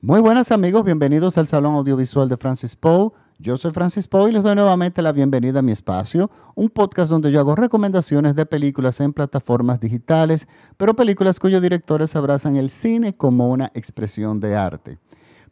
Muy 0.00 0.20
buenas 0.20 0.52
amigos, 0.52 0.84
bienvenidos 0.84 1.38
al 1.38 1.48
Salón 1.48 1.74
Audiovisual 1.74 2.28
de 2.28 2.36
Francis 2.36 2.76
Poe. 2.76 3.10
Yo 3.40 3.56
soy 3.56 3.72
Francis 3.72 4.06
Poe 4.06 4.30
y 4.30 4.32
les 4.32 4.44
doy 4.44 4.54
nuevamente 4.54 5.02
la 5.02 5.10
bienvenida 5.10 5.58
a 5.58 5.62
mi 5.62 5.72
espacio, 5.72 6.30
un 6.54 6.68
podcast 6.68 7.10
donde 7.10 7.32
yo 7.32 7.40
hago 7.40 7.56
recomendaciones 7.56 8.36
de 8.36 8.46
películas 8.46 9.00
en 9.00 9.12
plataformas 9.12 9.80
digitales, 9.80 10.46
pero 10.76 10.94
películas 10.94 11.40
cuyos 11.40 11.60
directores 11.60 12.14
abrazan 12.14 12.54
el 12.54 12.70
cine 12.70 13.16
como 13.16 13.50
una 13.50 13.72
expresión 13.74 14.38
de 14.38 14.54
arte. 14.54 15.00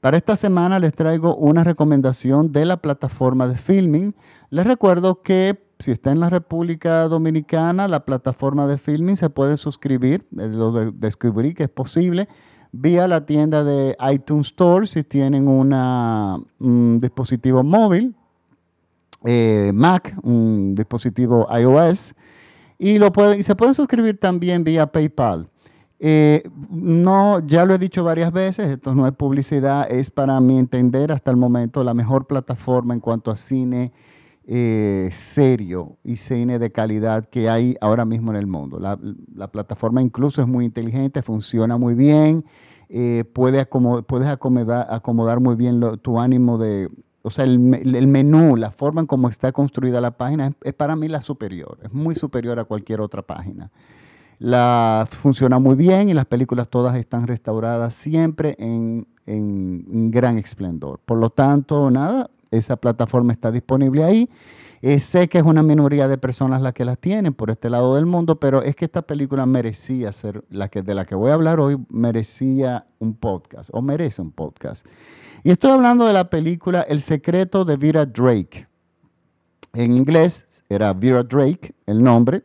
Para 0.01 0.17
esta 0.17 0.37
semana 0.37 0.79
les 0.79 0.95
traigo 0.95 1.35
una 1.35 1.65
recomendación 1.65 2.53
de 2.53 2.67
la 2.67 2.77
plataforma 2.77 3.49
de 3.49 3.57
filming. 3.57 4.15
Les 4.51 4.65
recuerdo 4.65 5.23
que 5.23 5.61
si 5.81 5.91
está 5.91 6.13
en 6.13 6.21
la 6.21 6.31
República 6.31 7.09
Dominicana, 7.09 7.89
la 7.89 8.05
plataforma 8.05 8.69
de 8.69 8.79
filming 8.79 9.17
se 9.17 9.29
puede 9.29 9.57
suscribir, 9.57 10.25
eh, 10.39 10.47
lo 10.47 10.71
descubrí 10.93 11.53
que 11.53 11.65
es 11.65 11.69
posible 11.69 12.29
vía 12.81 13.09
la 13.09 13.25
tienda 13.25 13.65
de 13.65 13.97
iTunes 14.13 14.49
Store 14.49 14.87
si 14.87 15.03
tienen 15.03 15.49
un 15.49 16.99
dispositivo 17.01 17.63
móvil, 17.63 18.15
eh, 19.25 19.73
Mac, 19.75 20.17
un 20.23 20.75
dispositivo 20.75 21.47
iOS, 21.59 22.15
y, 22.79 22.99
lo 22.99 23.11
y 23.37 23.43
se 23.43 23.55
pueden 23.57 23.75
suscribir 23.75 24.19
también 24.19 24.63
vía 24.63 24.87
PayPal. 24.87 25.49
Eh, 25.99 26.43
no, 26.71 27.41
ya 27.41 27.65
lo 27.65 27.75
he 27.75 27.79
dicho 27.79 28.05
varias 28.05 28.31
veces, 28.31 28.69
esto 28.69 28.95
no 28.95 29.07
es 29.07 29.13
publicidad, 29.15 29.91
es 29.91 30.11
para 30.11 30.39
mi 30.41 30.59
entender 30.59 31.11
hasta 31.11 31.31
el 31.31 31.39
momento 31.39 31.83
la 31.83 31.95
mejor 31.95 32.27
plataforma 32.27 32.93
en 32.93 33.01
cuanto 33.01 33.31
a 33.31 33.37
cine 33.37 33.93
eh, 34.49 35.09
serio 35.11 35.97
y 36.05 36.19
cine 36.19 36.61
de 36.61 36.71
calidad 36.71 37.29
que 37.29 37.49
hay 37.49 37.77
ahora 37.81 38.05
mismo 38.05 38.31
en 38.31 38.37
el 38.37 38.47
mundo. 38.47 38.79
La, 38.79 39.49
plataforma 39.49 40.01
incluso 40.01 40.41
es 40.41 40.47
muy 40.47 40.65
inteligente, 40.65 41.21
funciona 41.21 41.77
muy 41.77 41.97
bien, 41.97 42.45
eh, 42.89 43.25
puede 43.33 43.67
puedes 43.67 44.29
acomodar, 44.29 44.87
acomodar, 44.89 45.41
muy 45.41 45.57
bien 45.57 45.81
tu 46.01 46.21
ánimo 46.21 46.59
de... 46.59 46.89
O 47.23 47.31
sea, 47.31 47.45
el, 47.45 47.59
menú, 47.59 48.55
la 48.55 48.71
forma 48.71 49.01
en 49.01 49.09
cómo 49.09 49.29
está 49.29 49.51
construida 49.51 50.01
la 50.01 50.13
página 50.13 50.53
es, 50.63 50.75
para 50.75 50.95
mí 50.95 51.09
la 51.09 51.21
superior, 51.21 51.79
es 51.83 51.93
muy 51.93 52.15
superior 52.15 52.61
a 52.61 52.65
cualquier 52.65 53.01
otra 53.01 53.23
página. 53.23 53.73
La, 54.39 55.09
funciona 55.11 55.59
muy 55.59 55.75
bien 55.75 56.09
y 56.09 56.15
las 56.15 56.27
películas 56.27 56.69
todas 56.69 56.97
están 56.97 57.27
restauradas 57.27 57.95
siempre 57.95 58.55
en, 58.61 59.09
en 59.27 60.13
gran 60.13 60.39
esplendor. 60.39 61.01
Por 61.05 61.19
lo 61.19 61.31
tanto, 61.31 61.91
nada, 61.91 62.31
esa 62.51 62.77
plataforma 62.77 63.33
está 63.33 63.51
disponible 63.51 64.05
ahí. 64.05 64.29
Eh, 64.83 65.01
sé 65.01 65.29
que 65.29 65.39
es 65.39 65.45
una 65.45 65.63
minoría 65.63 66.07
de 66.07 66.19
personas 66.19 66.61
las 66.61 66.73
que 66.73 66.85
las 66.85 66.99
tienen 66.99 67.33
por 67.33 67.51
este 67.51 67.71
lado 67.71 67.95
del 67.95 68.07
mundo, 68.07 68.39
pero 68.39 68.63
es 68.63 68.77
que 68.77 68.85
esta 68.85 69.03
película 69.03 69.47
merecía 69.47 70.13
ser, 70.13 70.45
la 70.51 70.69
que, 70.69 70.83
de 70.83 70.95
la 70.95 71.07
que 71.07 71.15
voy 71.15 71.31
a 71.31 71.35
hablar 71.35 71.61
hoy, 71.61 71.77
merecía 71.89 72.87
un 72.99 73.15
podcast, 73.15 73.71
o 73.73 73.81
merece 73.81 74.21
un 74.21 74.33
podcast. 74.33 74.87
Y 75.43 75.51
estoy 75.51 75.71
hablando 75.71 76.07
de 76.07 76.13
la 76.13 76.29
película 76.29 76.83
El 76.83 77.01
secreto 77.01 77.65
de 77.65 77.77
Vera 77.77 78.05
Drake. 78.05 78.69
En 79.73 79.93
inglés 79.93 80.65
era 80.69 80.93
Vera 80.93 81.23
Drake, 81.23 81.75
el 81.87 82.03
nombre, 82.03 82.45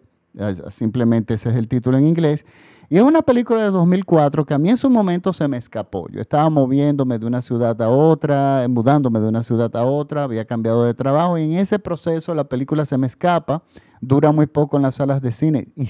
simplemente 0.69 1.33
ese 1.33 1.49
es 1.49 1.55
el 1.55 1.67
título 1.67 1.97
en 1.97 2.07
inglés. 2.07 2.45
Y 2.91 2.97
es 2.97 3.03
una 3.03 3.21
película 3.21 3.63
de 3.63 3.71
2004 3.71 4.45
que 4.45 4.53
a 4.53 4.57
mí 4.57 4.69
en 4.69 4.75
su 4.75 4.89
momento 4.89 5.31
se 5.31 5.47
me 5.47 5.55
escapó. 5.55 6.09
Yo 6.09 6.19
estaba 6.19 6.49
moviéndome 6.49 7.17
de 7.19 7.25
una 7.25 7.41
ciudad 7.41 7.81
a 7.81 7.87
otra, 7.87 8.65
mudándome 8.69 9.21
de 9.21 9.29
una 9.29 9.43
ciudad 9.43 9.73
a 9.77 9.85
otra, 9.85 10.23
había 10.23 10.43
cambiado 10.43 10.83
de 10.83 10.93
trabajo 10.93 11.37
y 11.37 11.43
en 11.43 11.53
ese 11.53 11.79
proceso 11.79 12.35
la 12.35 12.43
película 12.43 12.83
se 12.83 12.97
me 12.97 13.07
escapa, 13.07 13.63
dura 14.01 14.33
muy 14.33 14.45
poco 14.45 14.75
en 14.75 14.83
las 14.83 14.95
salas 14.95 15.21
de 15.21 15.31
cine 15.31 15.69
y 15.77 15.87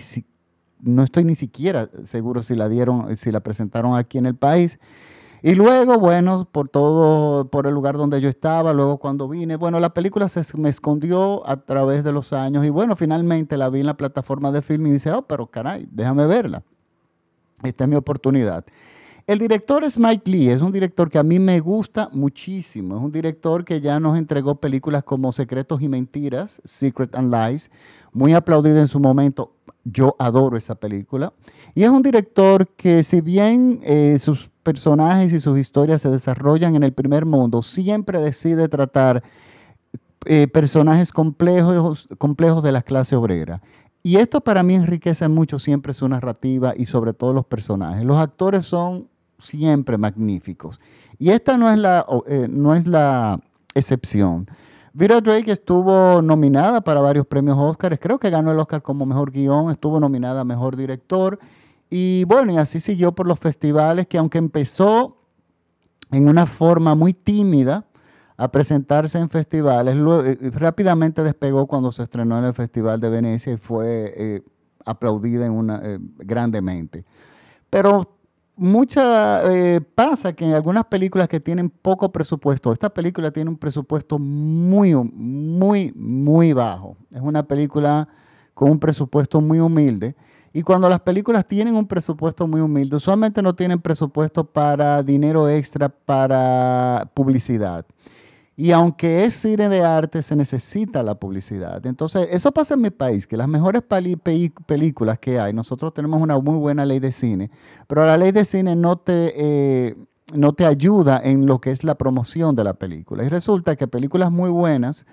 no 0.79 1.01
estoy 1.01 1.23
ni 1.23 1.33
siquiera 1.33 1.89
seguro 2.03 2.43
si 2.43 2.53
la 2.53 2.69
dieron, 2.69 3.17
si 3.17 3.31
la 3.31 3.39
presentaron 3.39 3.95
aquí 3.95 4.19
en 4.19 4.27
el 4.27 4.35
país. 4.35 4.77
Y 5.41 5.55
luego, 5.55 5.97
bueno, 5.97 6.47
por 6.51 6.69
todo, 6.69 7.49
por 7.49 7.65
el 7.65 7.73
lugar 7.73 7.97
donde 7.97 8.21
yo 8.21 8.29
estaba, 8.29 8.73
luego 8.73 8.99
cuando 8.99 9.27
vine, 9.27 9.55
bueno, 9.55 9.79
la 9.79 9.95
película 9.95 10.27
se 10.27 10.43
me 10.55 10.69
escondió 10.69 11.49
a 11.49 11.57
través 11.57 12.03
de 12.03 12.11
los 12.11 12.31
años 12.31 12.63
y 12.63 12.69
bueno, 12.69 12.95
finalmente 12.95 13.57
la 13.57 13.71
vi 13.71 13.79
en 13.79 13.87
la 13.87 13.97
plataforma 13.97 14.51
de 14.51 14.61
film 14.61 14.85
y 14.85 14.91
dice, 14.91 15.11
oh, 15.11 15.23
pero 15.23 15.47
caray, 15.47 15.87
déjame 15.91 16.27
verla. 16.27 16.63
Esta 17.63 17.83
es 17.83 17.89
mi 17.89 17.95
oportunidad. 17.95 18.65
El 19.27 19.39
director 19.39 19.83
es 19.83 19.99
Mike 19.99 20.29
Lee, 20.29 20.49
es 20.49 20.61
un 20.61 20.71
director 20.71 21.09
que 21.09 21.19
a 21.19 21.23
mí 21.23 21.37
me 21.39 21.59
gusta 21.59 22.09
muchísimo. 22.11 22.97
Es 22.97 23.03
un 23.03 23.11
director 23.11 23.63
que 23.63 23.79
ya 23.79 23.99
nos 23.99 24.17
entregó 24.17 24.55
películas 24.55 25.03
como 25.03 25.31
Secretos 25.31 25.81
y 25.81 25.87
Mentiras, 25.87 26.61
Secret 26.65 27.15
and 27.15 27.33
Lies, 27.33 27.69
muy 28.11 28.33
aplaudido 28.33 28.79
en 28.79 28.87
su 28.87 28.99
momento. 28.99 29.53
Yo 29.83 30.15
adoro 30.19 30.57
esa 30.57 30.75
película. 30.75 31.33
Y 31.75 31.83
es 31.83 31.89
un 31.89 32.01
director 32.01 32.67
que 32.75 33.03
si 33.03 33.21
bien 33.21 33.79
eh, 33.83 34.17
sus 34.19 34.49
personajes 34.63 35.31
y 35.33 35.39
sus 35.39 35.57
historias 35.57 36.01
se 36.01 36.09
desarrollan 36.09 36.75
en 36.75 36.83
el 36.83 36.93
primer 36.93 37.25
mundo, 37.25 37.63
siempre 37.63 38.19
decide 38.19 38.67
tratar 38.67 39.23
eh, 40.25 40.47
personajes 40.47 41.11
complejos, 41.11 42.09
complejos 42.17 42.61
de 42.63 42.71
la 42.71 42.81
clase 42.81 43.15
obrera. 43.15 43.61
Y 44.03 44.17
esto 44.17 44.41
para 44.41 44.63
mí 44.63 44.75
enriquece 44.75 45.27
mucho 45.27 45.59
siempre 45.59 45.93
su 45.93 46.07
narrativa 46.07 46.73
y 46.75 46.85
sobre 46.85 47.13
todo 47.13 47.33
los 47.33 47.45
personajes. 47.45 48.03
Los 48.03 48.17
actores 48.17 48.65
son 48.65 49.07
siempre 49.37 49.97
magníficos. 49.97 50.79
Y 51.17 51.29
esta 51.29 51.57
no 51.57 51.71
es 51.71 51.77
la, 51.77 52.05
eh, 52.27 52.47
no 52.49 52.73
es 52.73 52.87
la 52.87 53.39
excepción. 53.75 54.47
Vera 54.93 55.21
Drake 55.21 55.51
estuvo 55.51 56.21
nominada 56.21 56.81
para 56.81 56.99
varios 56.99 57.25
premios 57.25 57.57
Oscars. 57.57 57.99
Creo 57.99 58.19
que 58.19 58.29
ganó 58.29 58.51
el 58.51 58.59
Oscar 58.59 58.81
como 58.81 59.05
mejor 59.05 59.31
guion, 59.31 59.71
estuvo 59.71 59.99
nominada 59.99 60.41
a 60.41 60.45
mejor 60.45 60.75
director. 60.75 61.39
Y 61.89 62.23
bueno, 62.25 62.53
y 62.53 62.57
así 62.57 62.79
siguió 62.79 63.13
por 63.13 63.27
los 63.27 63.39
festivales 63.39 64.07
que 64.07 64.17
aunque 64.17 64.37
empezó 64.37 65.17
en 66.11 66.27
una 66.27 66.45
forma 66.45 66.95
muy 66.95 67.13
tímida, 67.13 67.85
a 68.41 68.51
presentarse 68.51 69.19
en 69.19 69.29
festivales. 69.29 69.95
Eh, 69.95 70.49
rápidamente 70.53 71.21
despegó 71.21 71.67
cuando 71.67 71.91
se 71.91 72.01
estrenó 72.01 72.39
en 72.39 72.45
el 72.45 72.53
Festival 72.55 72.99
de 72.99 73.07
Venecia 73.07 73.53
y 73.53 73.57
fue 73.57 74.13
eh, 74.17 74.41
aplaudida 74.83 75.45
eh, 75.45 75.99
grandemente. 76.17 77.05
Pero 77.69 78.17
mucha 78.55 79.43
pasa 79.93 80.33
que 80.33 80.45
en 80.45 80.53
algunas 80.53 80.85
películas 80.85 81.27
que 81.27 81.39
tienen 81.39 81.69
poco 81.69 82.11
presupuesto, 82.11 82.73
esta 82.73 82.89
película 82.89 83.29
tiene 83.29 83.51
un 83.51 83.57
presupuesto 83.57 84.17
muy, 84.17 84.95
muy, 84.95 85.93
muy 85.95 86.53
bajo. 86.53 86.97
Es 87.11 87.21
una 87.21 87.43
película 87.43 88.07
con 88.55 88.71
un 88.71 88.79
presupuesto 88.79 89.39
muy 89.39 89.59
humilde. 89.59 90.15
Y 90.51 90.63
cuando 90.63 90.89
las 90.89 90.99
películas 91.01 91.47
tienen 91.47 91.75
un 91.75 91.85
presupuesto 91.85 92.47
muy 92.47 92.59
humilde, 92.59 92.95
usualmente 92.95 93.43
no 93.43 93.53
tienen 93.53 93.79
presupuesto 93.79 94.43
para 94.43 95.03
dinero 95.03 95.47
extra 95.47 95.89
para 95.89 97.07
publicidad. 97.13 97.85
Y 98.55 98.71
aunque 98.71 99.23
es 99.23 99.35
cine 99.35 99.69
de 99.69 99.81
arte, 99.81 100.21
se 100.21 100.35
necesita 100.35 101.01
la 101.03 101.15
publicidad. 101.15 101.85
Entonces, 101.85 102.27
eso 102.31 102.51
pasa 102.51 102.73
en 102.73 102.81
mi 102.81 102.89
país, 102.89 103.25
que 103.25 103.37
las 103.37 103.47
mejores 103.47 103.81
películas 103.81 105.19
que 105.19 105.39
hay, 105.39 105.53
nosotros 105.53 105.93
tenemos 105.93 106.21
una 106.21 106.37
muy 106.37 106.57
buena 106.57 106.85
ley 106.85 106.99
de 106.99 107.11
cine, 107.11 107.49
pero 107.87 108.05
la 108.05 108.17
ley 108.17 108.31
de 108.31 108.45
cine 108.45 108.75
no 108.75 108.97
te, 108.97 109.33
eh, 109.35 109.95
no 110.33 110.53
te 110.53 110.65
ayuda 110.65 111.21
en 111.23 111.45
lo 111.45 111.59
que 111.59 111.71
es 111.71 111.83
la 111.83 111.95
promoción 111.95 112.55
de 112.55 112.63
la 112.63 112.73
película. 112.73 113.23
Y 113.23 113.29
resulta 113.29 113.75
que 113.75 113.87
películas 113.87 114.31
muy 114.31 114.49
buenas 114.49 115.05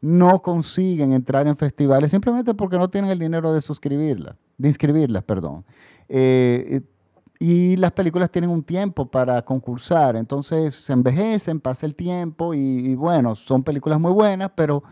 no 0.00 0.42
consiguen 0.42 1.12
entrar 1.12 1.46
en 1.46 1.56
festivales 1.56 2.10
simplemente 2.10 2.54
porque 2.54 2.78
no 2.78 2.88
tienen 2.88 3.10
el 3.10 3.18
dinero 3.18 3.52
de 3.52 3.60
suscribirlas, 3.60 4.36
de 4.58 4.68
inscribirlas, 4.68 5.22
perdón. 5.22 5.64
Eh, 6.08 6.82
y 7.38 7.76
las 7.76 7.92
películas 7.92 8.30
tienen 8.30 8.50
un 8.50 8.62
tiempo 8.62 9.06
para 9.10 9.42
concursar, 9.42 10.16
entonces 10.16 10.74
se 10.74 10.92
envejecen, 10.92 11.60
pasa 11.60 11.86
el 11.86 11.94
tiempo 11.94 12.54
y, 12.54 12.94
bueno, 12.94 13.36
son 13.36 13.62
películas 13.62 14.00
muy 14.00 14.12
buenas, 14.12 14.50
pero 14.54 14.82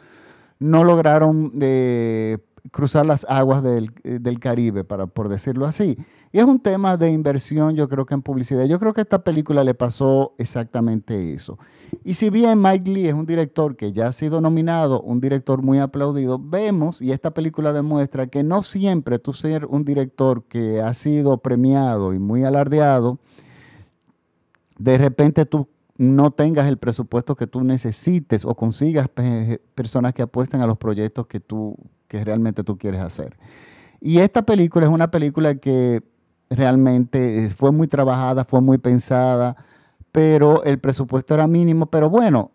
no 0.59 0.85
lograron 0.85 1.53
eh, 1.61 2.39
cruzar 2.71 3.07
las 3.07 3.27
aguas 3.29 3.63
del, 3.63 3.93
del, 4.03 4.39
Caribe, 4.41 4.85
para, 4.85 5.07
por 5.07 5.29
decirlo 5.29 5.67
así. 5.67 5.97
Y 6.33 6.39
es 6.39 6.45
un 6.45 6.61
tema 6.61 6.97
de 6.97 7.11
inversión, 7.11 7.75
yo 7.75 7.89
creo 7.89 8.07
que 8.07 8.15
en 8.15 8.23
publicidad. 8.23 8.65
Yo 8.65 8.79
creo 8.79 8.93
que 8.93 9.01
a 9.01 9.05
esta 9.05 9.23
película 9.23 9.65
le 9.65 9.75
pasó 9.75 10.35
exactamente 10.39 11.33
eso. 11.35 11.59
Y 12.03 12.15
si 12.15 12.31
bien 12.31 12.61
Mike 12.61 12.91
Lee 12.91 13.09
es 13.09 13.15
un 13.15 13.27
director 13.27 13.77
que 13.77 13.93
ya 13.93 14.09
ha 14.09 14.13
sido 14.13 14.41
nominado, 14.41 15.01
un 15.03 15.21
director 15.21 15.63
muy 15.63 15.79
aplaudido, 15.79 16.39
vemos, 16.39 17.01
y 17.03 17.13
esta 17.13 17.33
película 17.33 17.73
demuestra 17.73 18.27
que 18.27 18.43
no 18.43 18.63
siempre 18.63 19.19
tú 19.19 19.33
ser 19.33 19.67
un 19.67 19.85
director 19.85 20.45
que 20.45 20.81
ha 20.81 20.95
sido 20.95 21.39
premiado 21.39 22.15
y 22.15 22.19
muy 22.19 22.45
alardeado, 22.45 23.19
de 24.79 24.99
repente 24.99 25.47
tú 25.47 25.69
no 25.97 26.33
tengas 26.33 26.67
el 26.67 26.79
presupuesto 26.79 27.37
que 27.37 27.47
tú 27.47 27.63
necesites 27.63 28.45
o 28.45 28.55
consigas 28.55 29.09
personas 29.75 30.13
que 30.13 30.23
apuesten 30.23 30.61
a 30.61 30.67
los 30.67 30.79
proyectos 30.79 31.27
que 31.27 31.39
tú 31.39 31.77
que 32.09 32.25
realmente 32.25 32.63
tú 32.65 32.79
quieres 32.79 33.01
hacer. 33.01 33.37
Y 34.01 34.19
esta 34.19 34.43
película 34.43 34.87
es 34.87 34.93
una 34.93 35.11
película 35.11 35.55
que 35.55 36.03
realmente 36.51 37.49
fue 37.51 37.73
muy 37.73 37.89
trabajada, 37.89 38.45
fue 38.45 38.61
muy 38.61 38.79
pensada, 38.79 39.57
pero 40.15 40.63
el 40.63 40.79
presupuesto 40.79 41.35
era 41.35 41.49
mínimo. 41.49 41.87
Pero 41.87 42.09
bueno, 42.09 42.53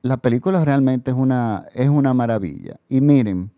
la 0.00 0.16
película 0.16 0.64
realmente 0.64 1.10
es 1.10 1.16
una, 1.18 1.66
es 1.74 1.90
una 1.90 2.14
maravilla. 2.14 2.80
Y 2.88 3.02
miren, 3.02 3.52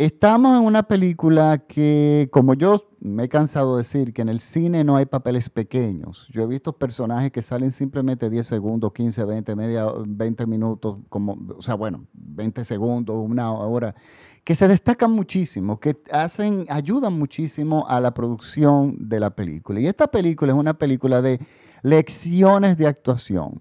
Estamos 0.00 0.56
en 0.56 0.64
una 0.64 0.84
película 0.84 1.58
que, 1.58 2.28
como 2.30 2.54
yo 2.54 2.88
me 3.00 3.24
he 3.24 3.28
cansado 3.28 3.74
de 3.74 3.80
decir, 3.80 4.12
que 4.12 4.22
en 4.22 4.28
el 4.28 4.38
cine 4.38 4.84
no 4.84 4.96
hay 4.96 5.06
papeles 5.06 5.50
pequeños. 5.50 6.28
Yo 6.32 6.44
he 6.44 6.46
visto 6.46 6.72
personajes 6.72 7.32
que 7.32 7.42
salen 7.42 7.72
simplemente 7.72 8.30
10 8.30 8.46
segundos, 8.46 8.92
15, 8.92 9.24
20, 9.24 9.56
media, 9.56 9.86
20 10.06 10.46
minutos, 10.46 10.98
como, 11.08 11.36
o 11.56 11.62
sea, 11.62 11.74
bueno, 11.74 12.06
20 12.12 12.62
segundos, 12.62 13.16
una 13.18 13.50
hora, 13.52 13.96
que 14.44 14.54
se 14.54 14.68
destacan 14.68 15.10
muchísimo, 15.10 15.80
que 15.80 16.00
hacen, 16.12 16.66
ayudan 16.68 17.14
muchísimo 17.14 17.84
a 17.88 17.98
la 17.98 18.14
producción 18.14 18.96
de 19.00 19.18
la 19.18 19.34
película. 19.34 19.80
Y 19.80 19.88
esta 19.88 20.06
película 20.06 20.52
es 20.52 20.58
una 20.58 20.74
película 20.78 21.22
de 21.22 21.40
lecciones 21.82 22.76
de 22.76 22.86
actuación. 22.86 23.60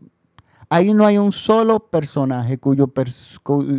Ahí 0.69 0.93
no 0.93 1.05
hay 1.05 1.17
un 1.17 1.31
solo 1.31 1.79
personaje 1.79 2.57
cuyo, 2.57 2.91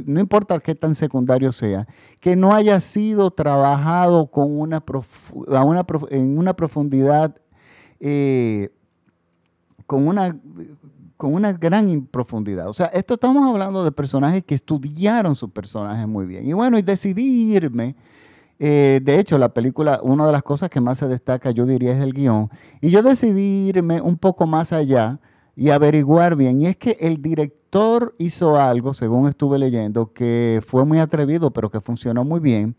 no 0.07 0.21
importa 0.21 0.59
qué 0.59 0.75
tan 0.75 0.95
secundario 0.95 1.53
sea, 1.53 1.87
que 2.19 2.35
no 2.35 2.55
haya 2.55 2.81
sido 2.81 3.31
trabajado 3.31 4.31
con 4.31 4.59
una, 4.59 4.83
en 6.11 6.39
una 6.39 6.55
profundidad, 6.55 7.37
eh, 8.01 8.71
con, 9.87 10.09
una, 10.09 10.35
con 11.19 11.35
una 11.35 11.53
gran 11.53 12.07
profundidad. 12.07 12.69
O 12.69 12.73
sea, 12.73 12.87
esto 12.87 13.15
estamos 13.15 13.47
hablando 13.47 13.85
de 13.85 13.93
personajes 13.93 14.43
que 14.45 14.55
estudiaron 14.55 15.37
sus 15.37 15.51
personajes 15.51 16.09
muy 16.09 16.25
bien. 16.25 16.49
Y 16.49 16.55
bueno, 16.55 16.79
y 16.79 16.83
decidí 16.83 17.55
irme. 17.55 17.97
Eh, 18.59 19.01
de 19.03 19.21
hecho, 19.21 19.39
la 19.39 19.55
película, 19.55 20.01
una 20.03 20.27
de 20.27 20.33
las 20.33 20.43
cosas 20.43 20.69
que 20.71 20.81
más 20.81 20.99
se 20.99 21.07
destaca, 21.07 21.51
yo 21.51 21.67
diría, 21.67 21.93
es 21.93 22.03
el 22.03 22.13
guion. 22.13 22.51
Y 22.81 22.91
yo 22.91 23.03
decidí 23.03 23.69
irme 23.69 24.01
un 24.01 24.17
poco 24.17 24.47
más 24.47 24.73
allá 24.73 25.21
y 25.55 25.71
averiguar 25.71 26.37
bien. 26.37 26.61
Y 26.63 26.67
es 26.67 26.77
que 26.77 26.97
el 27.01 27.23
director 27.23 28.15
hizo 28.19 28.57
algo, 28.57 28.95
según 28.95 29.29
estuve 29.29 29.59
leyendo, 29.59 30.13
que 30.13 30.61
fue 30.67 30.85
muy 30.85 30.99
atrevido, 30.99 31.53
pero 31.53 31.71
que 31.71 31.81
funcionó 31.81 32.25
muy 32.25 32.41
bien. 32.41 32.77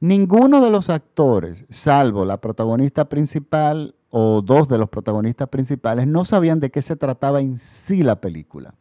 Ninguno 0.00 0.62
de 0.62 0.70
los 0.70 0.90
actores, 0.90 1.64
salvo 1.70 2.24
la 2.24 2.40
protagonista 2.40 3.08
principal 3.08 3.94
o 4.10 4.42
dos 4.42 4.68
de 4.68 4.78
los 4.78 4.88
protagonistas 4.88 5.48
principales, 5.48 6.06
no 6.06 6.24
sabían 6.24 6.60
de 6.60 6.70
qué 6.70 6.82
se 6.82 6.96
trataba 6.96 7.40
en 7.40 7.58
sí 7.58 8.02
la 8.02 8.20
película. 8.20 8.74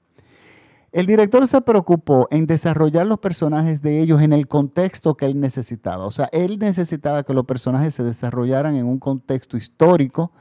El 0.96 1.08
director 1.08 1.46
se 1.46 1.60
preocupó 1.60 2.30
en 2.32 2.48
desarrollar 2.48 3.06
los 3.06 3.20
personajes 3.20 3.82
de 3.82 4.00
ellos 4.00 4.22
en 4.22 4.32
el 4.32 4.48
contexto 4.48 5.18
que 5.18 5.26
él 5.26 5.42
necesitaba. 5.42 6.06
O 6.06 6.12
sea, 6.12 6.30
él 6.32 6.58
necesitaba 6.58 7.24
que 7.24 7.34
los 7.34 7.44
personajes 7.44 7.94
se 7.94 8.02
desarrollaran 8.02 8.78
en 8.78 8.86
un 8.86 8.98
contexto 8.98 9.58
histórico, 9.58 10.32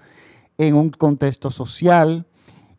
en 0.56 0.77
un 0.77 0.91
contexto 0.91 1.51
social, 1.51 2.29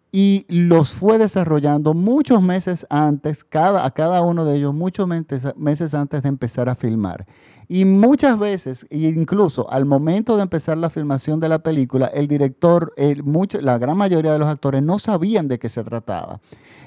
y 0.10 0.46
los 0.48 0.94
fue 0.94 1.18
desarrollando 1.18 1.94
muchos 1.94 2.42
meses 2.42 2.88
antes, 2.90 3.44
cada, 3.44 3.86
a 3.86 3.92
cada 3.92 4.22
uno 4.22 4.46
de 4.46 4.56
ellos, 4.56 4.74
muchos 4.74 5.06
meses, 5.06 5.94
antes 5.94 6.24
de 6.24 6.30
empezar 6.30 6.70
a 6.70 6.76
filmar. 6.76 7.26
Y 7.68 7.86
muchas 7.86 8.38
veces, 8.38 8.86
incluso 8.90 9.70
al 9.72 9.86
momento 9.86 10.36
de 10.36 10.44
empezar 10.44 10.78
la 10.78 10.90
filmación 10.90 11.40
de 11.40 11.50
la 11.50 11.60
película, 11.60 12.08
el 12.08 12.28
director, 12.28 12.94
mucho, 13.24 13.60
la 13.62 13.78
gran 13.78 13.98
mayoría 13.98 14.34
de 14.34 14.40
los 14.40 14.48
actores 14.48 14.84
no 14.84 15.00
sabían 15.00 15.48
de 15.48 15.58
qué 15.58 15.70
se 15.70 15.84
trataba. 15.84 16.42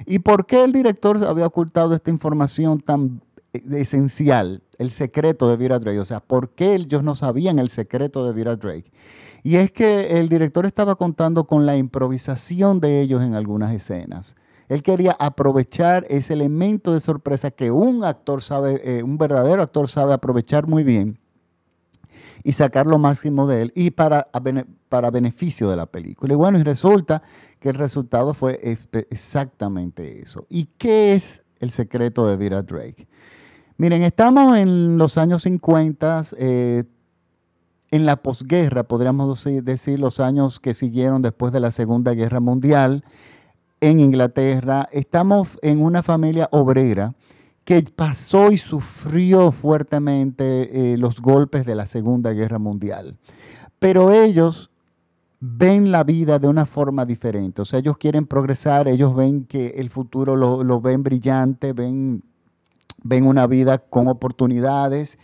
¿Y 0.06 0.20
por 0.20 0.46
qué 0.46 0.64
el 0.64 0.72
director 0.72 1.22
había 1.26 1.46
ocultado 1.46 1.94
esta 1.94 2.10
información 2.10 2.80
tan 2.80 3.20
eh, 3.52 3.62
esencial, 3.72 4.62
el 4.78 4.90
secreto 4.90 5.48
de 5.50 5.56
Vera 5.56 5.78
Drake? 5.78 5.98
O 5.98 6.04
sea, 6.04 6.20
¿por 6.20 6.50
qué 6.50 6.74
ellos 6.74 7.02
no 7.02 7.16
sabían 7.16 7.58
el 7.58 7.70
secreto 7.70 8.24
de 8.24 8.32
Vera 8.32 8.56
Drake? 8.56 8.90
Y 9.42 9.56
es 9.56 9.72
que 9.72 10.18
el 10.18 10.28
director 10.28 10.66
estaba 10.66 10.96
contando 10.96 11.44
con 11.44 11.66
la 11.66 11.76
improvisación 11.76 12.80
de 12.80 13.00
ellos 13.00 13.22
en 13.22 13.34
algunas 13.34 13.72
escenas. 13.72 14.36
Él 14.68 14.82
quería 14.82 15.16
aprovechar 15.18 16.06
ese 16.10 16.34
elemento 16.34 16.92
de 16.92 17.00
sorpresa 17.00 17.50
que 17.50 17.70
un 17.70 18.04
actor 18.04 18.42
sabe, 18.42 18.80
eh, 18.84 19.02
un 19.02 19.16
verdadero 19.16 19.62
actor 19.62 19.88
sabe 19.88 20.12
aprovechar 20.12 20.66
muy 20.66 20.84
bien 20.84 21.18
y 22.44 22.52
sacar 22.52 22.86
lo 22.86 22.98
máximo 22.98 23.46
de 23.46 23.62
él 23.62 23.72
y 23.74 23.90
para, 23.90 24.28
para 24.88 25.10
beneficio 25.10 25.70
de 25.70 25.76
la 25.76 25.86
película. 25.86 26.34
Y 26.34 26.36
bueno, 26.36 26.58
y 26.58 26.62
resulta 26.62 27.22
que 27.60 27.70
el 27.70 27.74
resultado 27.74 28.34
fue 28.34 28.60
exactamente 29.10 30.20
eso. 30.20 30.46
¿Y 30.48 30.66
qué 30.78 31.14
es 31.14 31.42
el 31.58 31.70
secreto 31.70 32.26
de 32.26 32.36
Vera 32.36 32.62
Drake? 32.62 33.08
Miren, 33.76 34.02
estamos 34.02 34.56
en 34.56 34.98
los 34.98 35.18
años 35.18 35.42
50, 35.42 36.22
en 37.90 38.06
la 38.06 38.16
posguerra, 38.16 38.84
podríamos 38.84 39.44
decir 39.62 39.98
los 39.98 40.20
años 40.20 40.60
que 40.60 40.74
siguieron 40.74 41.22
después 41.22 41.52
de 41.52 41.60
la 41.60 41.70
Segunda 41.70 42.12
Guerra 42.12 42.40
Mundial, 42.40 43.04
en 43.80 44.00
Inglaterra, 44.00 44.88
estamos 44.92 45.58
en 45.62 45.82
una 45.82 46.02
familia 46.02 46.48
obrera 46.52 47.14
que 47.64 47.82
pasó 47.94 48.50
y 48.50 48.58
sufrió 48.58 49.52
fuertemente 49.52 50.92
eh, 50.92 50.96
los 50.96 51.20
golpes 51.20 51.66
de 51.66 51.74
la 51.74 51.86
Segunda 51.86 52.32
Guerra 52.32 52.58
Mundial. 52.58 53.16
Pero 53.78 54.10
ellos 54.10 54.70
ven 55.40 55.92
la 55.92 56.02
vida 56.02 56.38
de 56.38 56.48
una 56.48 56.66
forma 56.66 57.04
diferente. 57.04 57.62
O 57.62 57.64
sea, 57.64 57.78
ellos 57.78 57.98
quieren 57.98 58.26
progresar, 58.26 58.88
ellos 58.88 59.14
ven 59.14 59.44
que 59.44 59.74
el 59.76 59.90
futuro 59.90 60.34
lo, 60.34 60.80
ven 60.80 61.02
brillante, 61.02 61.72
ven, 61.72 62.22
ven 63.02 63.26
una 63.26 63.46
vida 63.46 63.78
con 63.78 64.08
oportunidades 64.08 65.18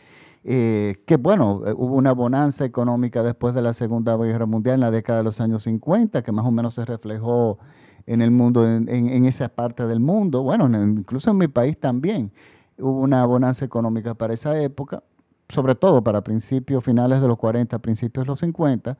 eh, 0.46 0.96
que 1.06 1.16
bueno, 1.16 1.62
eh, 1.66 1.72
hubo 1.74 1.94
una 1.94 2.12
bonanza 2.12 2.66
económica 2.66 3.22
después 3.22 3.54
de 3.54 3.62
la 3.62 3.72
Segunda 3.72 4.14
Guerra 4.18 4.44
Mundial 4.44 4.74
en 4.74 4.80
la 4.80 4.90
década 4.90 5.18
de 5.18 5.24
los 5.24 5.40
años 5.40 5.62
50, 5.62 6.22
que 6.22 6.32
más 6.32 6.44
o 6.44 6.50
menos 6.50 6.74
se 6.74 6.84
reflejó 6.84 7.58
en 8.06 8.22
el 8.22 8.30
mundo, 8.30 8.66
en, 8.66 9.24
esa 9.24 9.48
parte 9.48 9.86
del 9.86 10.00
mundo, 10.00 10.42
bueno, 10.42 10.66
incluso 10.84 11.30
en 11.30 11.38
mi 11.38 11.48
país 11.48 11.78
también 11.78 12.30
hubo 12.78 13.00
una 13.00 13.24
bonanza 13.24 13.64
económica 13.64 14.14
para 14.14 14.34
esa 14.34 14.60
época, 14.60 15.02
sobre 15.48 15.74
todo 15.74 16.02
para 16.02 16.22
principios, 16.22 16.84
finales 16.84 17.20
de 17.20 17.28
los 17.28 17.38
40, 17.38 17.78
principios 17.78 18.24
de 18.24 18.28
los 18.28 18.40
50, 18.40 18.98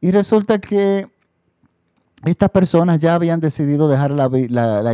y 0.00 0.10
resulta 0.10 0.58
que 0.58 1.08
estas 2.24 2.50
personas 2.50 3.00
ya 3.00 3.14
habían 3.14 3.40
decidido 3.40 3.88
dejar 3.88 4.12
la, 4.12 4.28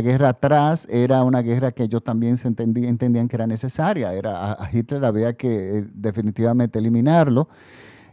guerra 0.01 0.29
atrás, 0.29 0.87
era 0.89 1.23
una 1.23 1.41
guerra 1.41 1.71
que 1.71 1.83
ellos 1.83 2.03
también 2.03 2.37
entendían 2.43 3.27
que 3.27 3.35
era 3.35 3.45
necesaria, 3.45 4.13
era, 4.13 4.57
Hitler 4.71 5.05
había 5.05 5.33
que 5.33 5.79
eh, 5.79 5.87
definitivamente 5.93 6.79
eliminarlo. 6.79 7.47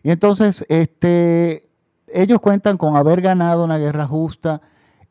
Y 0.03 0.11
entonces 0.11 0.67
este, 0.69 1.67
ellos 2.09 2.41
cuentan 2.41 2.77
con 2.77 2.97
haber 2.97 3.23
ganado 3.23 3.65
una 3.65 3.79
guerra 3.79 4.07
justa 4.07 4.61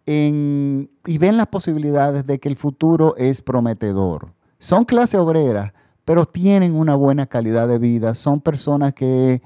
y 0.06 1.18
ven 1.18 1.38
las 1.38 1.48
posibilidades 1.48 2.26
de 2.28 2.40
que 2.40 2.50
el 2.50 2.58
futuro 2.58 3.16
es 3.18 3.42
prometedor. 3.42 4.34
Son 4.60 4.86
clase 4.86 5.18
obrera, 5.18 5.74
pero 6.06 6.26
tienen 6.26 6.74
una 6.76 6.96
buena 6.96 7.26
calidad 7.26 7.68
de 7.68 7.80
vida, 7.80 8.14
son 8.14 8.42
personas 8.42 8.94
que 8.94 9.42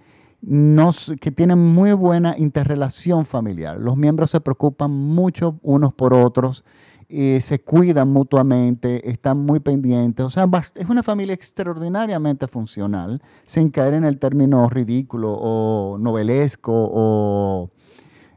que 1.20 1.32
tienen 1.32 1.60
muy 1.60 1.92
buena 1.94 2.38
interrelación 2.38 3.26
familiar. 3.26 3.78
Los 3.78 3.98
miembros 3.98 4.32
se 4.32 4.40
preocupan 4.40 4.92
mucho 4.92 5.60
unos 5.62 5.94
por 5.94 6.14
otros, 6.14 6.64
se 7.10 7.62
cuidan 7.66 8.10
mutuamente, 8.10 9.10
están 9.10 9.40
muy 9.46 9.60
pendientes. 9.60 10.26
O 10.26 10.30
sea, 10.30 10.48
es 10.76 10.90
una 10.90 11.04
familia 11.04 11.34
extraordinariamente 11.34 12.48
funcional, 12.48 13.22
sin 13.46 13.70
caer 13.70 13.96
en 13.96 14.06
el 14.06 14.18
término 14.18 14.70
ridículo 14.70 15.34
o 15.34 15.98
novelesco 15.98 16.72
o, 16.74 17.70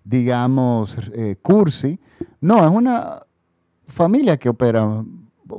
digamos, 0.04 0.98
eh, 1.14 1.36
cursi. 1.40 1.98
No, 2.40 2.64
es 2.64 2.70
una 2.70 3.20
familia 3.86 4.36
que 4.36 4.48
opera 4.48 5.04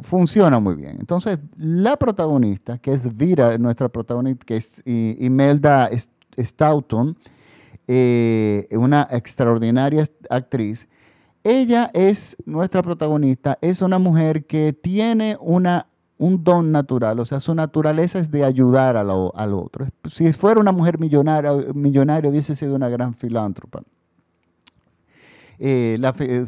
funciona 0.02 0.60
muy 0.60 0.76
bien. 0.76 0.98
Entonces, 1.00 1.40
la 1.58 1.98
protagonista, 1.98 2.78
que 2.78 2.94
es 2.94 3.16
Vira, 3.16 3.58
nuestra 3.58 3.90
protagonista, 3.90 4.46
que 4.46 4.58
es 4.58 4.82
Imelda 4.86 5.90
Stoughton, 6.38 7.18
eh, 7.88 8.68
una 8.72 9.08
extraordinaria 9.12 10.06
actriz. 10.30 10.88
Ella 11.44 11.92
es 11.94 12.38
nuestra 12.46 12.82
protagonista, 12.82 13.58
es 13.62 13.82
una 13.82 14.00
mujer 14.00 14.46
que 14.46 14.72
tiene 14.72 15.38
una, 15.42 15.88
un 16.18 16.42
don 16.42 16.72
natural, 16.72 17.20
o 17.20 17.26
sea, 17.26 17.42
su 17.42 17.54
naturaleza 17.54 18.20
es 18.20 18.32
de 18.32 18.46
ayudar 18.46 18.96
al, 18.96 19.10
otro. 19.10 19.88
Si 20.10 20.32
fuera 20.32 20.62
una 20.62 20.72
mujer 20.72 20.98
millonaria, 20.98 21.52
millonaria 21.74 22.30
hubiese 22.30 22.56
sido 22.56 22.76
una 22.76 22.88
gran 22.88 23.14
filántropa. 23.14 23.84
Eh, 25.66 25.98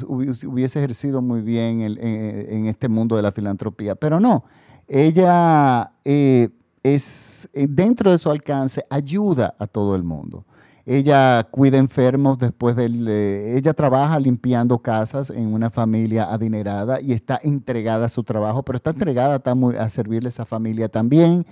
hubiese 0.08 0.80
ejercido 0.80 1.22
muy 1.22 1.40
bien 1.40 1.80
en, 1.80 2.66
este 2.66 2.90
mundo 2.90 3.16
de 3.16 3.22
la 3.22 3.32
filantropía, 3.32 3.96
pero 3.96 4.20
no, 4.20 4.44
ella 4.90 5.94
eh, 6.04 6.50
es, 6.84 7.48
eh, 7.54 7.66
dentro 7.70 8.12
de 8.12 8.18
su 8.18 8.30
alcance, 8.30 8.84
ayuda 8.90 9.56
a 9.58 9.68
todo 9.68 9.96
el 9.96 10.04
mundo. 10.04 10.44
Ella 10.86 11.48
cuida 11.50 11.78
enfermos 11.78 12.38
después 12.38 12.76
del... 12.76 13.08
ella 13.08 13.74
trabaja 13.74 14.20
limpiando 14.20 14.80
casas 14.80 15.30
en 15.30 15.54
una 15.54 15.70
familia 15.70 16.26
adinerada 16.26 17.00
y 17.00 17.14
está 17.14 17.40
entregada 17.42 18.08
a 18.08 18.10
su 18.10 18.22
trabajo, 18.22 18.64
pero 18.64 18.76
está 18.76 18.90
entregada 18.90 19.42
a 19.80 19.90
servirle 19.90 20.28
a 20.28 20.30
esa 20.30 20.46
familia 20.46 20.90
también. 20.90 21.46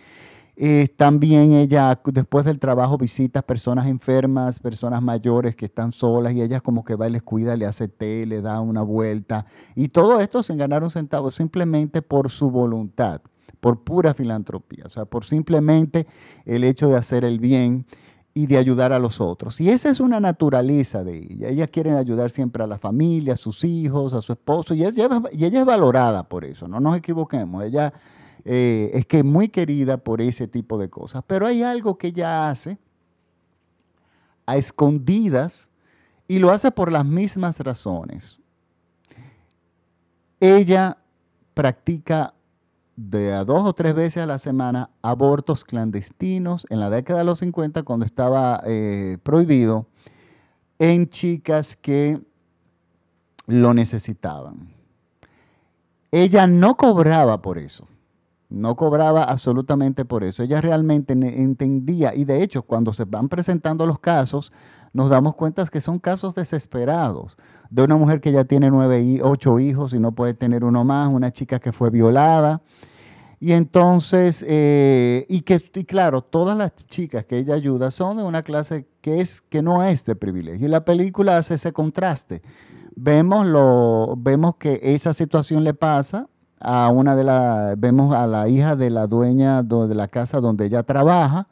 También 0.96 1.54
ella, 1.54 2.00
después 2.06 2.46
del 2.46 2.60
trabajo, 2.60 2.98
visita 2.98 3.42
personas 3.42 3.88
enfermas, 3.88 4.60
personas 4.60 5.02
mayores 5.02 5.56
que 5.56 5.66
están 5.66 5.92
solas 5.92 6.34
y 6.34 6.42
ella 6.42 6.62
como 6.62 6.84
que 6.84 6.96
va 6.96 7.08
y 7.08 7.12
les 7.12 7.24
cuida, 7.24 7.56
le 7.56 7.66
hace 7.66 7.88
té, 7.88 8.26
le 8.26 8.42
da 8.42 8.62
una 8.62 8.82
vuelta. 8.82 9.46
Y 9.76 9.90
todo 9.90 10.20
esto 10.20 10.44
sin 10.44 10.58
ganar 10.58 10.84
un 10.84 10.92
centavo, 10.92 11.32
simplemente 11.32 12.02
por 12.02 12.30
su 12.30 12.50
voluntad 12.52 13.22
por 13.64 13.82
pura 13.82 14.14
filantropía, 14.14 14.84
o 14.86 14.90
sea, 14.90 15.06
por 15.06 15.24
simplemente 15.24 16.06
el 16.46 16.66
hecho 16.66 16.90
de 16.90 16.98
hacer 16.98 17.24
el 17.24 17.40
bien 17.40 17.86
y 18.34 18.48
de 18.48 18.58
ayudar 18.58 18.92
a 18.92 19.00
los 19.00 19.22
otros. 19.22 19.62
Y 19.62 19.70
esa 19.70 19.90
es 19.90 20.02
una 20.02 20.20
naturaleza 20.20 21.06
de 21.06 21.18
ella. 21.18 21.48
Ella 21.48 21.68
quiere 21.68 21.92
ayudar 21.92 22.30
siempre 22.30 22.62
a 22.62 22.68
la 22.68 22.78
familia, 22.78 23.36
a 23.36 23.38
sus 23.38 23.64
hijos, 23.64 24.12
a 24.14 24.22
su 24.22 24.34
esposo, 24.34 24.74
y 24.74 24.84
ella, 24.84 25.08
y 25.32 25.46
ella 25.46 25.62
es 25.62 25.66
valorada 25.66 26.28
por 26.28 26.44
eso, 26.44 26.68
no 26.68 26.82
nos 26.82 26.98
equivoquemos. 26.98 27.64
Ella 27.64 27.94
eh, 28.46 28.92
es 28.94 29.06
que 29.06 29.24
muy 29.24 29.50
querida 29.50 29.98
por 29.98 30.22
ese 30.22 30.48
tipo 30.48 30.78
de 30.78 30.90
cosas. 30.90 31.24
Pero 31.26 31.48
hay 31.48 31.64
algo 31.64 31.98
que 31.98 32.08
ella 32.08 32.50
hace 32.50 32.78
a 34.46 34.58
escondidas 34.58 35.70
y 36.28 36.40
lo 36.40 36.52
hace 36.52 36.72
por 36.72 36.92
las 36.92 37.06
mismas 37.06 37.60
razones. 37.60 38.40
Ella 40.40 40.98
practica 41.54 42.34
de 42.96 43.34
a 43.34 43.44
dos 43.44 43.64
o 43.64 43.74
tres 43.74 43.96
veces 43.96 44.24
a 44.24 44.26
la 44.26 44.38
semana 44.38 44.90
abortos 45.02 45.64
clandestinos 45.64 46.68
en 46.70 46.80
la 46.80 46.90
década 46.90 47.20
de 47.20 47.26
los 47.26 47.40
50 47.40 47.84
cuando 47.84 48.06
estaba 48.06 48.62
eh, 48.66 49.18
prohibido 49.24 49.88
en 50.80 51.10
chicas 51.10 51.76
que 51.76 52.22
lo 53.48 53.74
necesitaban. 53.74 54.74
Ella 56.12 56.46
no 56.46 56.76
cobraba 56.76 57.42
por 57.42 57.58
eso. 57.58 57.88
No 58.54 58.76
cobraba 58.76 59.24
absolutamente 59.24 60.06
por 60.06 60.24
eso. 60.24 60.44
Ella 60.44 60.62
realmente 60.62 61.14
entendía 61.14 62.14
y 62.14 62.24
de 62.24 62.44
hecho 62.44 62.62
cuando 62.62 62.94
se 62.94 63.04
van 63.04 63.28
presentando 63.28 63.88
los 63.88 63.98
casos 63.98 64.52
nos 64.94 65.10
damos 65.10 65.34
cuenta 65.34 65.66
que 65.66 65.82
son 65.82 65.98
casos 65.98 66.36
desesperados 66.36 67.36
de 67.72 67.82
una 67.82 67.96
mujer 67.96 68.22
que 68.22 68.32
ya 68.32 68.46
tiene 68.46 68.70
nueve 68.70 69.02
y 69.02 69.20
ocho 69.22 69.60
hijos 69.60 69.96
y 69.96 70.00
no 70.00 70.12
puede 70.12 70.36
tener 70.36 70.64
uno 70.64 70.84
más, 70.84 71.10
una 71.12 71.32
chica 71.32 71.58
que 71.60 71.72
fue 71.72 71.90
violada. 71.90 72.62
Y 73.40 73.54
entonces, 73.54 74.46
eh, 74.48 75.26
y 75.28 75.42
que, 75.42 75.60
y 75.74 75.84
claro, 75.86 76.22
todas 76.22 76.56
las 76.56 76.76
chicas 76.76 77.26
que 77.26 77.40
ella 77.40 77.56
ayuda 77.56 77.90
son 77.90 78.18
de 78.18 78.24
una 78.24 78.44
clase 78.44 78.86
que, 79.02 79.20
es, 79.20 79.42
que 79.42 79.64
no 79.64 79.84
es 79.84 80.06
de 80.06 80.16
privilegio. 80.16 80.68
Y 80.68 80.70
la 80.70 80.86
película 80.86 81.38
hace 81.38 81.56
ese 81.56 81.74
contraste. 81.74 82.44
Vemos, 82.96 83.48
lo, 83.48 84.14
vemos 84.16 84.58
que 84.58 84.80
esa 84.84 85.12
situación 85.12 85.64
le 85.64 85.74
pasa 85.74 86.30
a 86.64 86.90
una 86.90 87.16
de 87.16 87.24
las, 87.24 87.80
vemos 87.80 88.16
a 88.16 88.26
la 88.26 88.48
hija 88.48 88.76
de 88.76 88.90
la 88.90 89.08
dueña 89.08 89.62
de 89.64 89.96
la 89.96 90.08
casa 90.08 90.40
donde 90.40 90.66
ella 90.66 90.84
trabaja, 90.84 91.48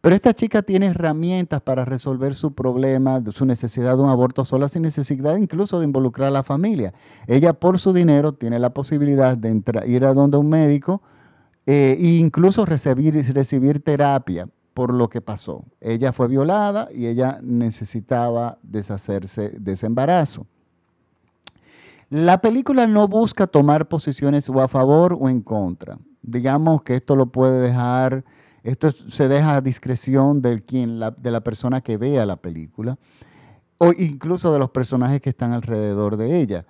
pero 0.00 0.14
esta 0.14 0.32
chica 0.32 0.62
tiene 0.62 0.86
herramientas 0.86 1.60
para 1.60 1.84
resolver 1.84 2.34
su 2.34 2.54
problema, 2.54 3.22
su 3.32 3.44
necesidad 3.44 3.96
de 3.96 4.02
un 4.02 4.10
aborto 4.10 4.44
sola, 4.44 4.68
sin 4.68 4.82
necesidad 4.82 5.36
incluso 5.36 5.78
de 5.78 5.86
involucrar 5.86 6.28
a 6.28 6.30
la 6.30 6.42
familia. 6.42 6.92
Ella 7.26 7.52
por 7.52 7.78
su 7.78 7.92
dinero 7.92 8.32
tiene 8.34 8.58
la 8.58 8.70
posibilidad 8.70 9.36
de 9.36 9.62
ir 9.86 10.04
a 10.04 10.14
donde 10.14 10.36
un 10.36 10.48
médico 10.48 11.02
eh, 11.66 11.96
e 11.98 12.16
incluso 12.16 12.64
recibir, 12.64 13.14
recibir 13.34 13.82
terapia 13.82 14.48
por 14.72 14.94
lo 14.94 15.08
que 15.08 15.20
pasó. 15.20 15.64
Ella 15.80 16.12
fue 16.12 16.28
violada 16.28 16.88
y 16.94 17.06
ella 17.06 17.40
necesitaba 17.42 18.58
deshacerse 18.62 19.50
de 19.58 19.72
ese 19.72 19.86
embarazo. 19.86 20.46
La 22.10 22.40
película 22.40 22.86
no 22.86 23.06
busca 23.06 23.46
tomar 23.46 23.88
posiciones 23.88 24.48
o 24.48 24.60
a 24.60 24.68
favor 24.68 25.16
o 25.18 25.28
en 25.28 25.42
contra. 25.42 25.98
Digamos 26.22 26.82
que 26.82 26.96
esto 26.96 27.16
lo 27.16 27.26
puede 27.26 27.60
dejar, 27.60 28.24
esto 28.62 28.90
se 28.92 29.28
deja 29.28 29.56
a 29.56 29.60
discreción 29.60 30.40
de, 30.40 30.60
quien, 30.60 30.98
de 30.98 31.30
la 31.30 31.40
persona 31.42 31.82
que 31.82 31.96
vea 31.96 32.24
la 32.24 32.36
película 32.36 32.98
o 33.78 33.92
incluso 33.96 34.52
de 34.52 34.58
los 34.58 34.70
personajes 34.70 35.20
que 35.20 35.30
están 35.30 35.52
alrededor 35.52 36.16
de 36.16 36.40
ella. 36.40 36.66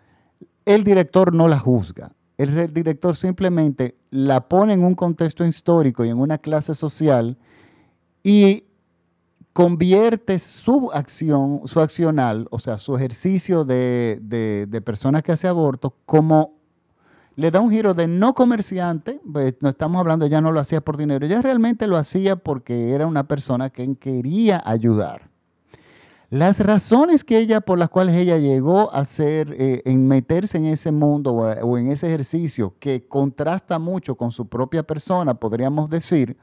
El 0.64 0.85
director 0.85 1.33
no 1.33 1.49
la 1.49 1.59
juzga. 1.59 2.12
El 2.37 2.73
director 2.73 3.16
simplemente 3.16 3.97
la 4.11 4.49
pone 4.49 4.75
en 4.75 4.85
un 4.85 4.95
contexto 4.95 5.45
histórico 5.45 6.04
y 6.04 6.11
en 6.11 6.18
una 6.18 6.38
clase 6.38 6.75
social 6.75 7.37
y 8.23 8.68
convierte 9.59 10.38
su 10.38 10.93
acción, 10.93 11.62
su 11.65 11.81
accional, 11.81 12.47
o 12.53 12.61
sea, 12.61 12.79
su 12.79 12.97
ejercicio 12.97 13.65
de, 13.65 14.21
de, 14.23 14.81
persona 14.83 15.21
que 15.21 15.33
hace 15.33 15.49
aborto, 15.49 15.97
como 16.07 16.55
le 17.35 17.50
da 17.50 17.59
un 17.59 17.69
giro 17.69 17.93
de 17.93 18.07
no 18.07 18.35
comerciante, 18.35 19.21
pues, 19.33 19.57
no 19.59 19.71
estamos 19.71 19.99
hablando, 19.99 20.27
ella 20.27 20.41
no 20.41 20.53
lo 20.53 20.61
hacía 20.61 20.81
por 20.81 20.97
dinero, 20.97 21.27
ella 21.27 21.43
realmente 21.43 21.88
lo 21.88 21.97
hacía 21.97 22.37
porque 22.37 22.93
era 22.93 23.09
una 23.09 23.27
persona 23.27 23.69
que 23.69 23.97
quería 23.97 24.62
ayudar. 24.65 25.29
Las 26.31 26.61
razones 26.61 27.25
que 27.25 27.41
ella, 27.41 27.61
por 27.61 27.81
las 27.81 27.88
cuales 27.88 28.15
ella 28.15 28.38
llegó 28.38 28.95
a 28.95 29.00
hacer, 29.00 29.57
eh, 29.59 29.83
en 29.87 30.07
meterse 30.07 30.59
en 30.59 30.67
ese 30.67 30.93
mundo 30.93 31.33
o 31.33 31.79
en 31.79 31.91
ese 31.91 32.07
ejercicio 32.07 32.77
que 32.79 33.09
contrasta 33.09 33.81
mucho 33.81 34.15
con 34.15 34.31
su 34.31 34.47
propia 34.47 34.85
persona, 34.85 35.35
podríamos 35.35 35.91
decir, 35.91 36.37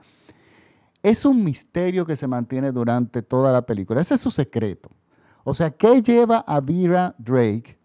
es 1.06 1.24
un 1.24 1.44
misterio 1.44 2.04
que 2.04 2.16
se 2.16 2.26
mantiene 2.26 2.72
durante 2.72 3.22
toda 3.22 3.52
la 3.52 3.64
película. 3.64 4.02
Ese 4.02 4.16
es 4.16 4.22
su 4.22 4.32
secreto. 4.32 4.90
O 5.44 5.54
sea, 5.54 5.70
¿qué 5.70 6.02
lleva 6.02 6.40
a 6.40 6.60
Vera 6.60 7.14
Drake 7.20 7.78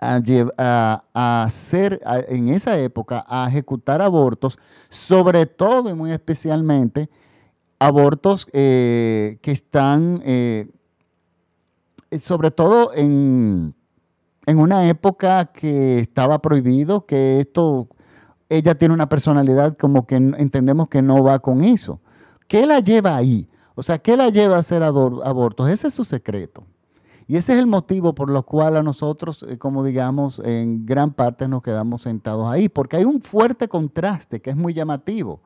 a, 0.00 1.02
hacer 1.44 2.00
en 2.28 2.48
esa 2.48 2.76
época, 2.80 3.24
a 3.28 3.46
ejecutar 3.48 4.02
abortos, 4.02 4.58
sobre 4.88 5.46
todo 5.46 5.88
y 5.88 5.94
muy 5.94 6.10
especialmente 6.10 7.08
abortos 7.78 8.48
eh, 8.52 9.38
que 9.40 9.52
están, 9.52 10.20
eh, 10.24 10.68
sobre 12.18 12.50
todo 12.50 12.92
en, 12.92 13.72
en 14.46 14.58
una 14.58 14.88
época 14.88 15.52
que 15.52 16.00
estaba 16.00 16.40
prohibido, 16.40 17.06
que 17.06 17.38
esto 17.38 17.88
ella 18.50 18.74
tiene 18.74 18.92
una 18.92 19.08
personalidad 19.08 19.76
como 19.78 20.06
que 20.06 20.16
entendemos 20.16 20.88
que 20.88 21.00
no 21.00 21.22
va 21.22 21.38
con 21.38 21.62
eso. 21.62 22.00
¿Qué 22.48 22.66
la 22.66 22.80
lleva 22.80 23.16
ahí? 23.16 23.48
O 23.76 23.82
sea, 23.82 23.98
¿qué 23.98 24.16
la 24.16 24.28
lleva 24.28 24.56
a 24.56 24.58
hacer 24.58 24.82
abortos? 24.82 25.70
Ese 25.70 25.86
es 25.86 25.94
su 25.94 26.04
secreto. 26.04 26.64
Y 27.28 27.36
ese 27.36 27.52
es 27.52 27.60
el 27.60 27.68
motivo 27.68 28.12
por 28.12 28.28
lo 28.28 28.42
cual 28.42 28.76
a 28.76 28.82
nosotros, 28.82 29.44
eh, 29.48 29.56
como 29.56 29.84
digamos, 29.84 30.40
en 30.40 30.84
gran 30.84 31.12
parte 31.12 31.46
nos 31.46 31.62
quedamos 31.62 32.02
sentados 32.02 32.52
ahí, 32.52 32.68
porque 32.68 32.96
hay 32.96 33.04
un 33.04 33.22
fuerte 33.22 33.68
contraste 33.68 34.42
que 34.42 34.50
es 34.50 34.56
muy 34.56 34.74
llamativo. 34.74 35.40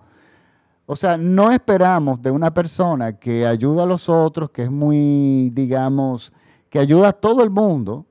O 0.86 0.96
sea, 0.96 1.18
no 1.18 1.50
esperamos 1.50 2.22
de 2.22 2.30
una 2.30 2.54
persona 2.54 3.18
que 3.18 3.46
ayuda 3.46 3.82
a 3.82 3.86
los 3.86 4.08
otros, 4.08 4.50
que 4.50 4.62
es 4.62 4.70
muy, 4.70 5.50
digamos, 5.50 6.32
que 6.70 6.78
ayuda 6.78 7.08
a 7.08 7.12
todo 7.12 7.42
el 7.42 7.50
mundo, 7.50 8.06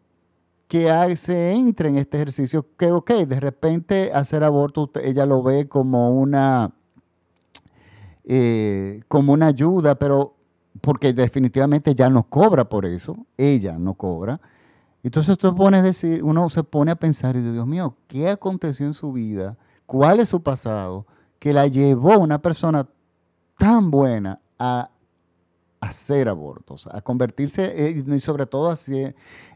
que 0.74 1.16
se 1.18 1.52
entre 1.52 1.90
en 1.90 2.00
este 2.00 2.18
ejercicio, 2.18 2.66
que, 2.76 2.92
ok, 2.92 3.12
de 3.28 3.40
repente 3.40 4.12
hacer 4.12 4.44
aborto, 4.44 4.90
ella 5.04 5.24
lo 5.28 5.44
ve 5.44 5.68
como 5.68 6.10
una, 6.20 6.72
eh, 8.24 9.00
como 9.08 9.34
una 9.34 9.46
ayuda, 9.46 9.94
pero 9.94 10.34
porque 10.82 11.14
definitivamente 11.14 11.94
ya 11.94 12.10
no 12.10 12.24
cobra 12.24 12.70
por 12.70 12.88
eso, 12.88 13.16
ella 13.38 13.78
no 13.78 13.94
cobra. 13.94 14.42
Entonces 15.04 15.38
uno 16.24 16.50
se 16.50 16.64
pone 16.64 16.90
a 16.90 16.96
pensar, 16.96 17.36
y 17.36 17.42
Dios 17.42 17.68
mío, 17.68 17.96
¿qué 18.08 18.30
aconteció 18.30 18.88
en 18.88 18.96
su 18.96 19.14
vida? 19.14 19.56
¿Cuál 19.86 20.22
es 20.22 20.30
su 20.30 20.42
pasado? 20.42 21.06
Que 21.38 21.54
la 21.54 21.68
llevó 21.68 22.18
una 22.18 22.42
persona 22.42 22.90
tan 23.60 23.92
buena 23.92 24.42
a 24.58 24.90
hacer 25.84 26.30
abortos, 26.30 26.88
a 26.88 27.02
convertirse, 27.02 27.64
eh, 27.76 28.04
y 28.06 28.20
sobre 28.20 28.46
todo 28.46 28.74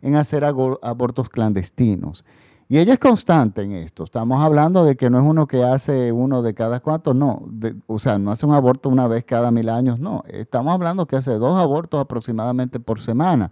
en 0.02 0.16
hacer 0.16 0.44
abortos 0.46 1.30
clandestinos. 1.30 2.26
Y 2.70 2.80
ella 2.80 2.94
es 2.94 3.00
constante 3.00 3.62
en 3.62 3.72
esto. 3.72 4.04
Estamos 4.04 4.44
hablando 4.44 4.84
de 4.84 4.98
que 4.98 5.10
no 5.10 5.20
es 5.20 5.26
uno 5.26 5.48
que 5.48 5.64
hace 5.64 6.12
uno 6.12 6.42
de 6.42 6.54
cada 6.54 6.82
cuatro, 6.82 7.14
no. 7.14 7.48
o 7.88 7.98
sea, 7.98 8.20
no 8.20 8.32
hace 8.32 8.46
un 8.46 8.54
aborto 8.54 8.90
una 8.90 9.08
vez 9.08 9.24
cada 9.24 9.52
mil 9.52 9.70
años, 9.70 10.00
no. 10.00 10.24
Estamos 10.28 10.74
hablando 10.74 11.08
que 11.08 11.16
hace 11.16 11.32
dos 11.36 11.58
abortos 11.62 12.02
aproximadamente 12.02 12.82
por 12.82 13.00
semana, 13.00 13.52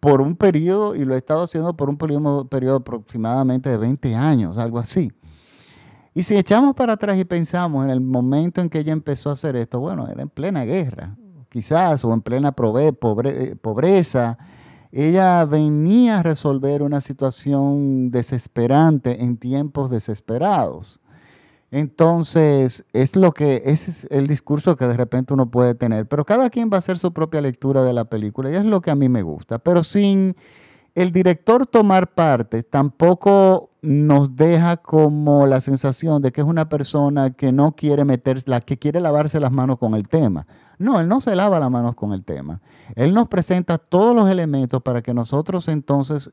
por 0.00 0.20
un 0.20 0.34
periodo, 0.34 0.96
y 0.96 1.04
lo 1.04 1.14
he 1.14 1.18
estado 1.18 1.42
haciendo 1.44 1.76
por 1.76 1.88
un 1.88 1.96
periodo, 1.96 2.48
periodo 2.48 2.76
aproximadamente 2.76 3.70
de 3.70 3.76
20 3.76 4.14
años, 4.16 4.58
algo 4.58 4.80
así. 4.80 5.12
Y 6.12 6.24
si 6.24 6.36
echamos 6.36 6.74
para 6.74 6.94
atrás 6.94 7.16
y 7.18 7.24
pensamos 7.24 7.84
en 7.84 7.90
el 7.90 8.00
momento 8.00 8.60
en 8.60 8.68
que 8.68 8.80
ella 8.80 8.92
empezó 8.92 9.30
a 9.30 9.34
hacer 9.34 9.54
esto, 9.54 9.78
bueno, 9.78 10.08
era 10.08 10.20
en 10.20 10.28
plena 10.28 10.64
guerra 10.64 11.16
quizás, 11.52 12.02
o 12.04 12.14
en 12.14 12.22
plena 12.22 12.48
eh, 12.48 13.56
pobreza, 13.60 14.38
ella 14.90 15.44
venía 15.44 16.20
a 16.20 16.22
resolver 16.22 16.82
una 16.82 17.02
situación 17.02 18.10
desesperante 18.10 19.22
en 19.22 19.36
tiempos 19.36 19.90
desesperados. 19.90 20.98
Entonces, 21.70 22.84
es 22.92 23.16
lo 23.16 23.32
que 23.32 23.62
es 23.66 24.06
el 24.10 24.26
discurso 24.26 24.76
que 24.76 24.86
de 24.86 24.96
repente 24.96 25.34
uno 25.34 25.50
puede 25.50 25.74
tener, 25.74 26.06
pero 26.06 26.24
cada 26.24 26.48
quien 26.48 26.70
va 26.70 26.76
a 26.76 26.78
hacer 26.78 26.98
su 26.98 27.12
propia 27.12 27.42
lectura 27.42 27.84
de 27.84 27.92
la 27.92 28.06
película 28.06 28.50
y 28.50 28.54
es 28.54 28.64
lo 28.64 28.80
que 28.80 28.90
a 28.90 28.94
mí 28.94 29.08
me 29.08 29.22
gusta, 29.22 29.58
pero 29.58 29.82
sin 29.82 30.34
el 30.94 31.12
director 31.12 31.66
tomar 31.66 32.14
parte 32.14 32.62
tampoco 32.62 33.71
nos 33.82 34.36
deja 34.36 34.76
como 34.76 35.46
la 35.46 35.60
sensación 35.60 36.22
de 36.22 36.30
que 36.30 36.40
es 36.40 36.46
una 36.46 36.68
persona 36.68 37.32
que 37.32 37.50
no 37.50 37.74
quiere 37.74 38.04
meterse, 38.04 38.46
que 38.64 38.78
quiere 38.78 39.00
lavarse 39.00 39.40
las 39.40 39.50
manos 39.50 39.78
con 39.78 39.94
el 39.94 40.08
tema. 40.08 40.46
No, 40.78 41.00
él 41.00 41.08
no 41.08 41.20
se 41.20 41.34
lava 41.34 41.58
las 41.58 41.70
manos 41.70 41.96
con 41.96 42.12
el 42.12 42.24
tema. 42.24 42.60
Él 42.94 43.12
nos 43.12 43.28
presenta 43.28 43.78
todos 43.78 44.14
los 44.14 44.30
elementos 44.30 44.80
para 44.82 45.02
que 45.02 45.12
nosotros 45.12 45.66
entonces 45.66 46.30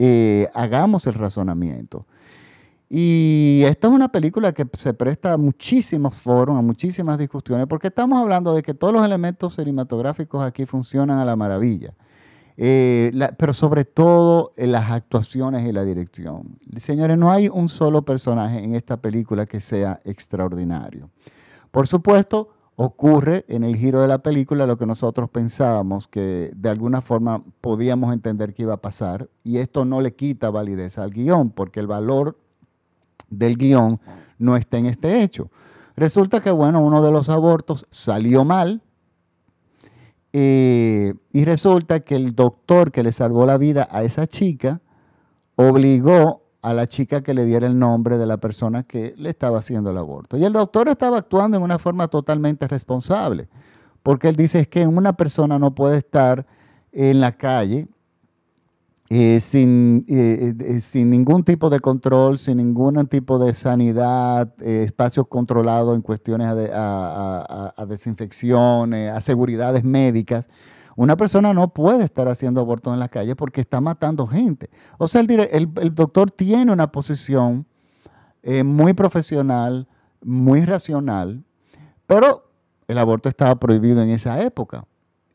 eh, 0.00 0.48
hagamos 0.52 1.06
el 1.06 1.14
razonamiento. 1.14 2.06
Y 2.88 3.62
esta 3.64 3.86
es 3.86 3.92
una 3.92 4.08
película 4.08 4.52
que 4.52 4.66
se 4.78 4.94
presta 4.94 5.32
a 5.32 5.36
muchísimos 5.36 6.16
foros, 6.16 6.56
a 6.56 6.62
muchísimas 6.62 7.18
discusiones, 7.18 7.66
porque 7.68 7.88
estamos 7.88 8.20
hablando 8.20 8.52
de 8.52 8.62
que 8.62 8.74
todos 8.74 8.92
los 8.92 9.04
elementos 9.04 9.54
cinematográficos 9.54 10.44
aquí 10.44 10.66
funcionan 10.66 11.18
a 11.18 11.24
la 11.24 11.36
maravilla. 11.36 11.94
Eh, 12.58 13.12
pero 13.36 13.52
sobre 13.52 13.84
todo 13.84 14.52
en 14.56 14.72
las 14.72 14.90
actuaciones 14.90 15.68
y 15.68 15.72
la 15.72 15.84
dirección. 15.84 16.58
Señores, 16.76 17.18
no 17.18 17.30
hay 17.30 17.48
un 17.48 17.68
solo 17.68 18.02
personaje 18.02 18.64
en 18.64 18.74
esta 18.74 18.96
película 18.96 19.44
que 19.46 19.60
sea 19.60 20.00
extraordinario. 20.04 21.10
Por 21.70 21.86
supuesto, 21.86 22.48
ocurre 22.76 23.44
en 23.48 23.64
el 23.64 23.76
giro 23.76 24.00
de 24.00 24.08
la 24.08 24.18
película 24.18 24.66
lo 24.66 24.78
que 24.78 24.86
nosotros 24.86 25.30
pensábamos 25.30 26.06
que 26.06 26.50
de 26.54 26.68
alguna 26.68 27.00
forma 27.00 27.42
podíamos 27.60 28.12
entender 28.12 28.54
que 28.54 28.62
iba 28.62 28.74
a 28.74 28.80
pasar, 28.80 29.28
y 29.44 29.58
esto 29.58 29.84
no 29.84 30.00
le 30.00 30.14
quita 30.14 30.50
validez 30.50 30.98
al 30.98 31.10
guion, 31.10 31.50
porque 31.50 31.80
el 31.80 31.86
valor 31.86 32.38
del 33.28 33.56
guion 33.56 34.00
no 34.38 34.56
está 34.56 34.78
en 34.78 34.86
este 34.86 35.22
hecho. 35.22 35.50
Resulta 35.96 36.42
que, 36.42 36.50
bueno, 36.50 36.80
uno 36.80 37.02
de 37.02 37.10
los 37.10 37.30
abortos 37.30 37.86
salió 37.90 38.44
mal, 38.44 38.82
y 40.38 41.44
resulta 41.44 42.00
que 42.00 42.14
el 42.16 42.34
doctor 42.34 42.92
que 42.92 43.02
le 43.02 43.12
salvó 43.12 43.46
la 43.46 43.56
vida 43.56 43.88
a 43.90 44.02
esa 44.02 44.26
chica 44.26 44.80
obligó 45.54 46.42
a 46.62 46.72
la 46.74 46.86
chica 46.88 47.22
que 47.22 47.32
le 47.32 47.44
diera 47.44 47.66
el 47.66 47.78
nombre 47.78 48.18
de 48.18 48.26
la 48.26 48.38
persona 48.38 48.82
que 48.82 49.14
le 49.16 49.30
estaba 49.30 49.60
haciendo 49.60 49.90
el 49.90 49.98
aborto. 49.98 50.36
Y 50.36 50.44
el 50.44 50.52
doctor 50.52 50.88
estaba 50.88 51.18
actuando 51.18 51.56
en 51.56 51.62
una 51.62 51.78
forma 51.78 52.08
totalmente 52.08 52.66
responsable, 52.66 53.48
porque 54.02 54.28
él 54.28 54.36
dice 54.36 54.60
es 54.60 54.68
que 54.68 54.86
una 54.86 55.12
persona 55.12 55.58
no 55.58 55.74
puede 55.74 55.98
estar 55.98 56.44
en 56.92 57.20
la 57.20 57.32
calle 57.32 57.86
eh, 59.08 59.38
sin, 59.40 60.04
eh, 60.08 60.54
eh, 60.58 60.80
sin 60.80 61.10
ningún 61.10 61.44
tipo 61.44 61.70
de 61.70 61.78
control, 61.78 62.40
sin 62.40 62.56
ningún 62.56 63.06
tipo 63.06 63.38
de 63.38 63.54
sanidad, 63.54 64.52
espacios 64.60 65.28
controlados 65.28 65.94
en 65.94 66.02
cuestiones 66.02 66.48
a, 66.72 67.72
a, 67.76 67.86
desinfección, 67.86 68.94
a 68.94 69.20
seguridades 69.20 69.84
médicas. 69.84 70.48
Una 70.96 71.16
persona 71.16 71.52
no 71.52 71.72
puede 71.72 72.02
estar 72.02 72.26
haciendo 72.26 72.60
aborto 72.60 72.92
en 72.92 72.98
la 72.98 73.08
calle 73.08 73.36
porque 73.36 73.60
está 73.60 73.80
matando 73.80 74.26
gente. 74.26 74.70
O 74.98 75.06
sea, 75.06 75.20
el 75.20 75.94
doctor 75.94 76.30
tiene 76.32 76.72
una 76.72 76.90
posición 76.90 77.66
muy 78.64 78.92
profesional, 78.92 79.86
muy 80.22 80.64
racional, 80.64 81.44
pero 82.06 82.50
el 82.88 82.98
aborto 82.98 83.28
estaba 83.28 83.54
prohibido 83.56 84.02
en 84.02 84.10
esa 84.10 84.42
época 84.42 84.84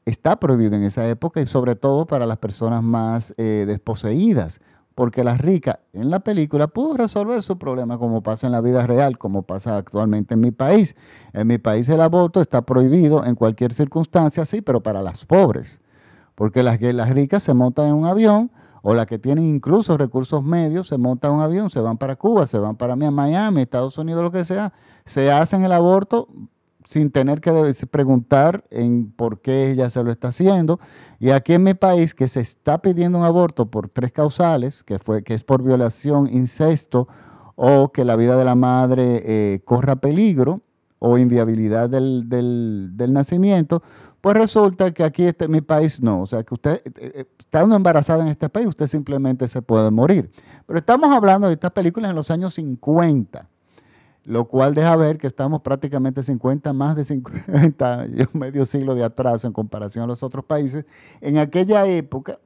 está 0.06 0.40
prohibido 0.40 0.76
en 0.76 0.84
esa 0.84 1.08
época 1.08 1.42
y 1.42 1.46
sobre 1.46 1.76
todo 1.76 2.06
para 2.06 2.26
las 2.26 2.38
personas 2.38 2.84
más 2.84 3.34
eh, 3.38 3.66
desposeídas, 3.68 4.62
porque 4.96 5.24
la 5.24 5.38
rica 5.38 5.80
en 5.94 6.10
la 6.10 6.20
película 6.20 6.68
pudo 6.68 6.98
resolver 6.98 7.42
su 7.42 7.58
problema 7.58 7.98
como 7.98 8.22
pasa 8.24 8.48
en 8.48 8.54
la 8.54 8.62
vida 8.62 8.86
real, 8.86 9.18
como 9.18 9.44
pasa 9.44 9.78
actualmente 9.78 10.34
en 10.34 10.42
mi 10.42 10.52
país. 10.52 10.96
En 11.34 11.48
mi 11.48 11.58
país 11.58 11.88
el 11.90 12.02
aborto 12.02 12.42
está 12.42 12.64
prohibido 12.64 13.26
en 13.26 13.36
cualquier 13.36 13.74
circunstancia, 13.74 14.46
sí, 14.46 14.62
pero 14.62 14.82
para 14.82 15.02
las 15.02 15.26
pobres, 15.26 15.82
porque 16.36 16.64
las, 16.64 16.82
las 16.82 17.10
ricas 17.10 17.44
se 17.44 17.54
montan 17.54 17.88
en 17.88 17.94
un 17.94 18.06
avión 18.06 18.52
o 18.82 18.94
las 18.94 19.06
que 19.06 19.20
tienen 19.20 19.46
incluso 19.46 19.98
recursos 19.98 20.44
medios 20.44 20.88
se 20.88 20.98
montan 20.98 21.32
un 21.32 21.42
avión, 21.42 21.70
se 21.70 21.80
van 21.80 21.98
para 21.98 22.16
Cuba, 22.16 22.48
se 22.48 22.58
van 22.58 22.76
para 22.76 22.96
Miami, 22.96 23.62
Estados 23.62 23.98
Unidos, 23.98 24.24
lo 24.24 24.32
que 24.32 24.44
sea, 24.44 24.74
se 25.06 25.32
hacen 25.32 25.64
el 25.64 25.72
aborto 25.72 26.28
sin 26.86 27.12
tener 27.12 27.42
que 27.42 27.52
preguntar 27.90 28.64
en 28.70 29.12
por 29.12 29.42
qué 29.42 29.72
ella 29.72 29.90
se 29.90 30.04
lo 30.04 30.12
está 30.12 30.30
haciendo. 30.30 30.80
Y 31.20 31.30
aquí 31.32 31.54
en 31.54 31.64
mi 31.64 31.74
país, 31.74 32.14
que 32.14 32.28
se 32.28 32.42
está 32.42 32.82
pidiendo 32.82 33.20
un 33.20 33.26
aborto 33.26 33.70
por 33.70 33.90
tres 33.90 34.12
causales, 34.12 34.84
que, 34.84 35.00
fue, 35.00 35.24
que 35.24 35.34
es 35.34 35.44
por 35.44 35.64
violación, 35.64 36.28
incesto 36.32 37.08
o 37.56 37.92
que 37.92 38.06
la 38.06 38.16
vida 38.16 38.36
de 38.38 38.46
la 38.46 38.56
madre 38.56 39.22
eh, 39.26 39.62
corra 39.66 39.96
peligro 39.96 40.62
o 41.00 41.18
inviabilidad 41.18 41.90
del, 41.90 42.30
del, 42.30 43.14
nacimiento, 43.14 43.82
pues 44.22 44.36
resulta 44.36 44.92
que 44.94 45.04
aquí 45.04 45.24
este, 45.24 45.46
en 45.46 45.52
mi 45.52 45.62
país 45.62 46.02
no. 46.02 46.22
O 46.22 46.26
sea, 46.26 46.44
que 46.44 46.54
usted, 46.54 46.82
eh, 46.86 46.92
eh, 46.96 47.26
estando 47.40 47.76
embarazada 47.76 48.22
en 48.24 48.30
este 48.30 48.50
país, 48.50 48.68
usted 48.68 48.88
simplemente 48.88 49.48
se 49.48 49.62
puede 49.62 49.90
morir. 49.92 50.32
Pero 50.66 50.80
estamos 50.80 51.16
hablando 51.16 51.48
de 51.48 51.54
estas 51.54 51.72
películas 51.72 52.10
en 52.10 52.16
los 52.16 52.30
años 52.32 52.54
50 52.54 53.51
lo 54.24 54.46
cual 54.46 54.74
deja 54.74 54.96
ver 54.96 55.18
que 55.18 55.28
estamos 55.28 55.62
prácticamente 55.62 56.24
50, 56.24 56.74
más 56.74 56.96
de 56.96 57.06
50, 57.06 58.08
medio 58.34 58.66
siglo 58.66 58.96
de 58.96 59.04
atraso 59.04 59.48
en 59.48 59.54
comparación 59.54 60.04
a 60.04 60.08
los 60.08 60.22
otros 60.24 60.46
países. 60.46 60.86
En 61.22 61.38
aquella 61.38 61.86
época 61.88 62.40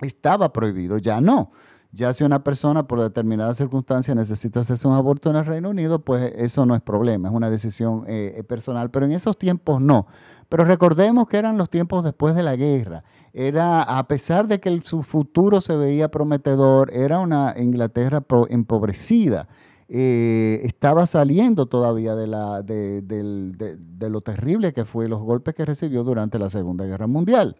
estaba 0.00 0.52
prohibido, 0.52 0.98
ya 0.98 1.20
no. 1.20 1.50
Ya 1.92 2.12
si 2.12 2.24
una 2.24 2.44
persona 2.44 2.86
por 2.86 3.00
determinada 3.00 3.54
circunstancia 3.54 4.14
necesita 4.14 4.60
hacerse 4.60 4.86
un 4.86 4.94
aborto 4.94 5.30
en 5.30 5.36
el 5.36 5.46
Reino 5.46 5.70
Unido, 5.70 6.00
pues 6.00 6.32
eso 6.36 6.66
no 6.66 6.74
es 6.74 6.82
problema, 6.82 7.28
es 7.28 7.34
una 7.34 7.48
decisión 7.48 8.04
eh, 8.06 8.42
personal, 8.46 8.90
pero 8.90 9.06
en 9.06 9.12
esos 9.12 9.38
tiempos 9.38 9.80
no. 9.80 10.06
Pero 10.48 10.64
recordemos 10.64 11.26
que 11.26 11.38
eran 11.38 11.56
los 11.56 11.70
tiempos 11.70 12.04
después 12.04 12.34
de 12.34 12.42
la 12.42 12.56
guerra. 12.56 13.04
Era, 13.32 13.82
a 13.82 14.06
pesar 14.08 14.46
de 14.46 14.60
que 14.60 14.80
su 14.82 15.02
futuro 15.02 15.60
se 15.60 15.76
veía 15.76 16.10
prometedor, 16.10 16.92
era 16.92 17.18
una 17.18 17.54
Inglaterra 17.56 18.22
empobrecida 18.50 19.48
eh, 19.88 20.62
estaba 20.64 21.06
saliendo 21.06 21.66
todavía 21.66 22.16
de, 22.16 22.26
lo 22.26 24.20
terrible 24.20 24.72
que 24.72 24.84
fue 24.84 25.08
los 25.08 25.20
golpes 25.20 25.54
que 25.54 25.64
recibió 25.64 26.02
durante 26.02 26.38
la 26.38 26.50
Segunda 26.50 26.84
Guerra 26.84 27.06
Mundial. 27.06 27.56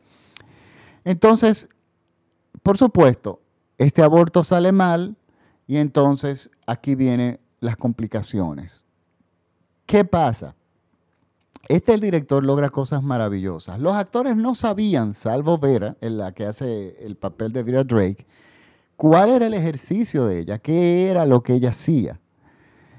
Entonces, 1.04 1.68
por 2.62 2.78
supuesto, 2.78 3.40
este 3.78 4.02
aborto 4.02 4.42
sale 4.42 4.72
mal 4.72 5.16
y 5.68 5.76
entonces 5.76 6.50
aquí 6.66 6.96
vienen 6.96 7.38
las 7.60 7.76
complicaciones. 7.76 8.84
¿Qué 9.86 10.04
pasa? 10.04 10.56
Este 11.68 11.94
el 11.94 12.00
director 12.00 12.44
logra 12.44 12.70
cosas 12.70 13.02
maravillosas. 13.02 13.78
Los 13.78 13.94
actores 13.94 14.36
no 14.36 14.54
sabían, 14.54 15.14
salvo 15.14 15.58
Vera, 15.58 15.96
en 16.00 16.18
la 16.18 16.32
que 16.32 16.46
hace 16.46 16.96
el 17.04 17.16
papel 17.16 17.52
de 17.52 17.62
Vera 17.62 17.84
Drake, 17.84 18.26
cuál 18.96 19.30
era 19.30 19.46
el 19.46 19.54
ejercicio 19.54 20.26
de 20.26 20.40
ella, 20.40 20.58
qué 20.58 21.10
era 21.10 21.26
lo 21.26 21.42
que 21.42 21.54
ella 21.54 21.70
hacía. 21.70 22.20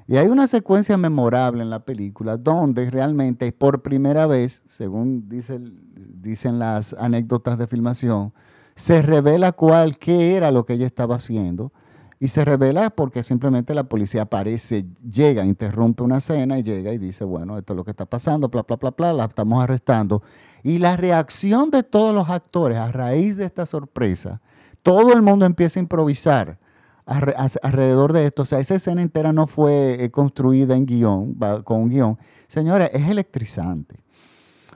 Y 0.07 0.15
hay 0.15 0.27
una 0.27 0.47
secuencia 0.47 0.95
memorable 0.95 1.61
en 1.61 1.69
la 1.69 1.83
película 1.83 2.37
donde 2.37 2.89
realmente 2.89 3.51
por 3.51 3.81
primera 3.81 4.25
vez, 4.25 4.63
según 4.65 5.27
dicen 5.27 6.59
las 6.59 6.93
anécdotas 6.93 7.57
de 7.57 7.67
filmación, 7.67 8.33
se 8.75 9.01
revela 9.01 9.51
cuál, 9.51 9.97
qué 9.97 10.37
era 10.37 10.51
lo 10.51 10.65
que 10.65 10.73
ella 10.73 10.85
estaba 10.85 11.15
haciendo. 11.15 11.73
Y 12.19 12.29
se 12.29 12.45
revela 12.45 12.89
porque 12.89 13.21
simplemente 13.21 13.75
la 13.75 13.83
policía 13.83 14.23
aparece, 14.23 14.85
llega, 15.07 15.45
interrumpe 15.45 16.03
una 16.03 16.17
escena 16.17 16.57
y 16.57 16.63
llega 16.63 16.91
y 16.93 16.97
dice, 16.97 17.23
bueno, 17.25 17.57
esto 17.57 17.73
es 17.73 17.77
lo 17.77 17.83
que 17.83 17.91
está 17.91 18.05
pasando, 18.05 18.47
bla, 18.47 18.63
bla, 18.63 18.77
bla, 18.77 18.91
bla, 18.91 19.13
la 19.13 19.25
estamos 19.25 19.61
arrestando. 19.61 20.23
Y 20.63 20.79
la 20.79 20.97
reacción 20.97 21.69
de 21.69 21.83
todos 21.83 22.15
los 22.15 22.29
actores 22.29 22.77
a 22.77 22.91
raíz 22.91 23.37
de 23.37 23.45
esta 23.45 23.65
sorpresa 23.65 24.41
todo 24.87 25.11
el 25.11 25.21
mundo 25.21 25.45
empieza 25.45 25.81
a 25.81 25.83
improvisar 25.83 26.59
alrededor 27.05 28.13
de 28.13 28.23
esto. 28.23 28.43
O 28.43 28.45
sea, 28.45 28.59
esa 28.59 28.75
escena 28.75 29.01
entera 29.01 29.33
no 29.33 29.45
fue 29.45 30.01
eh, 30.01 30.11
construida 30.11 30.77
en 30.77 30.85
guion, 30.85 31.35
con 31.65 31.81
un 31.81 31.89
guion. 31.89 32.17
Señores, 32.47 32.91
es 32.93 33.09
electrizante. 33.09 33.99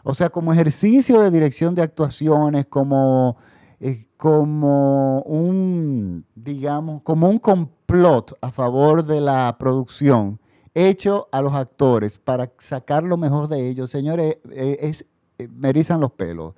O 0.04 0.14
sea, 0.14 0.30
como 0.30 0.52
ejercicio 0.52 1.22
de 1.22 1.32
dirección 1.32 1.76
de 1.76 1.84
actuaciones, 1.84 2.66
como, 2.66 3.38
eh, 3.80 4.08
como 4.18 5.22
un, 5.22 6.26
digamos, 6.36 7.04
como 7.04 7.30
un 7.30 7.40
complot 7.40 8.38
a 8.42 8.52
favor 8.52 9.06
de 9.06 9.22
la 9.22 9.56
producción 9.58 10.42
hecho 10.74 11.30
a 11.32 11.42
los 11.42 11.54
actores 11.54 12.18
para 12.18 12.52
sacar 12.58 13.04
lo 13.04 13.16
mejor 13.16 13.48
de 13.48 13.70
ellos, 13.70 13.90
señores, 13.90 14.40
eh, 14.52 14.78
es, 14.82 15.06
me 15.38 15.72
los 15.72 16.12
pelos. 16.12 16.54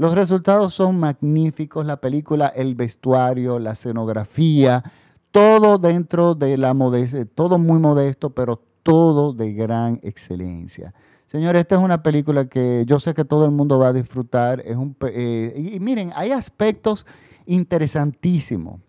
Los 0.00 0.14
resultados 0.14 0.72
son 0.72 0.98
magníficos, 0.98 1.84
la 1.84 2.00
película, 2.00 2.46
el 2.46 2.74
vestuario, 2.74 3.58
la 3.58 3.72
escenografía, 3.72 4.82
todo 5.30 5.76
dentro 5.76 6.34
de 6.34 6.56
la 6.56 6.72
modestia, 6.72 7.26
todo 7.26 7.58
muy 7.58 7.78
modesto, 7.80 8.30
pero 8.30 8.62
todo 8.82 9.34
de 9.34 9.52
gran 9.52 10.00
excelencia. 10.02 10.94
Señores, 11.26 11.60
esta 11.60 11.74
es 11.74 11.82
una 11.82 12.02
película 12.02 12.46
que 12.46 12.84
yo 12.86 12.98
sé 12.98 13.12
que 13.12 13.26
todo 13.26 13.44
el 13.44 13.50
mundo 13.50 13.78
va 13.78 13.88
a 13.88 13.92
disfrutar. 13.92 14.62
Es 14.64 14.74
un, 14.74 14.96
eh, 15.02 15.70
y, 15.74 15.78
miren, 15.80 16.12
hay 16.14 16.32
aspectos 16.32 17.04
interesantísimos. 17.44 18.80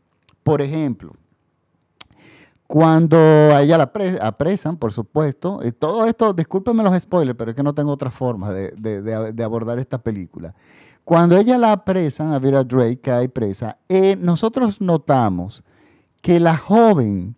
Por 0.43 0.61
ejemplo, 0.61 1.11
cuando 2.67 3.17
a 3.17 3.61
ella 3.61 3.77
la 3.77 3.91
apresan, 4.21 4.77
por 4.77 4.93
supuesto, 4.93 5.59
y 5.61 5.73
todo 5.73 6.05
esto, 6.05 6.31
discúlpenme 6.31 6.85
los 6.85 6.97
spoilers, 7.01 7.37
pero 7.37 7.51
es 7.51 7.57
que 7.57 7.63
no 7.63 7.75
tengo 7.75 7.91
otra 7.91 8.11
forma 8.11 8.53
de 8.53 9.43
abordar 9.43 9.77
esta 9.77 10.01
película. 10.01 10.55
Cuando 11.03 11.37
ella 11.37 11.57
la 11.57 11.71
apresan, 11.71 12.31
a 12.31 12.39
Vera 12.39 12.63
Drake, 12.63 13.11
hay 13.11 13.27
presa, 13.27 13.77
eh, 13.89 14.15
nosotros 14.15 14.79
notamos 14.79 15.63
que 16.21 16.39
la 16.39 16.57
joven, 16.57 17.35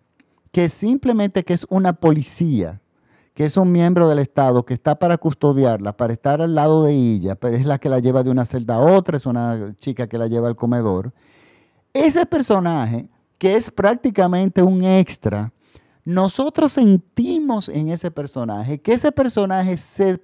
que 0.52 0.68
simplemente 0.68 1.44
que 1.44 1.54
es 1.54 1.66
una 1.70 1.94
policía, 1.94 2.80
que 3.32 3.44
es 3.44 3.56
un 3.56 3.72
miembro 3.72 4.08
del 4.08 4.20
Estado, 4.20 4.64
que 4.64 4.74
está 4.74 4.98
para 4.98 5.18
custodiarla, 5.18 5.96
para 5.96 6.12
estar 6.12 6.40
al 6.40 6.54
lado 6.54 6.84
de 6.84 6.92
ella, 6.92 7.34
pero 7.34 7.56
es 7.56 7.66
la 7.66 7.78
que 7.78 7.88
la 7.88 7.98
lleva 7.98 8.22
de 8.22 8.30
una 8.30 8.44
celda 8.44 8.76
a 8.76 8.80
otra, 8.80 9.16
es 9.16 9.26
una 9.26 9.74
chica 9.76 10.06
que 10.06 10.18
la 10.18 10.28
lleva 10.28 10.46
al 10.48 10.56
comedor, 10.56 11.12
ese 11.92 12.26
personaje 12.26 13.08
que 13.38 13.56
es 13.56 13.70
prácticamente 13.70 14.62
un 14.62 14.84
extra, 14.84 15.52
nosotros 16.04 16.72
sentimos 16.72 17.68
en 17.68 17.88
ese 17.88 18.10
personaje 18.10 18.80
que 18.80 18.92
ese 18.92 19.10
personaje 19.10 19.76
se 19.76 20.20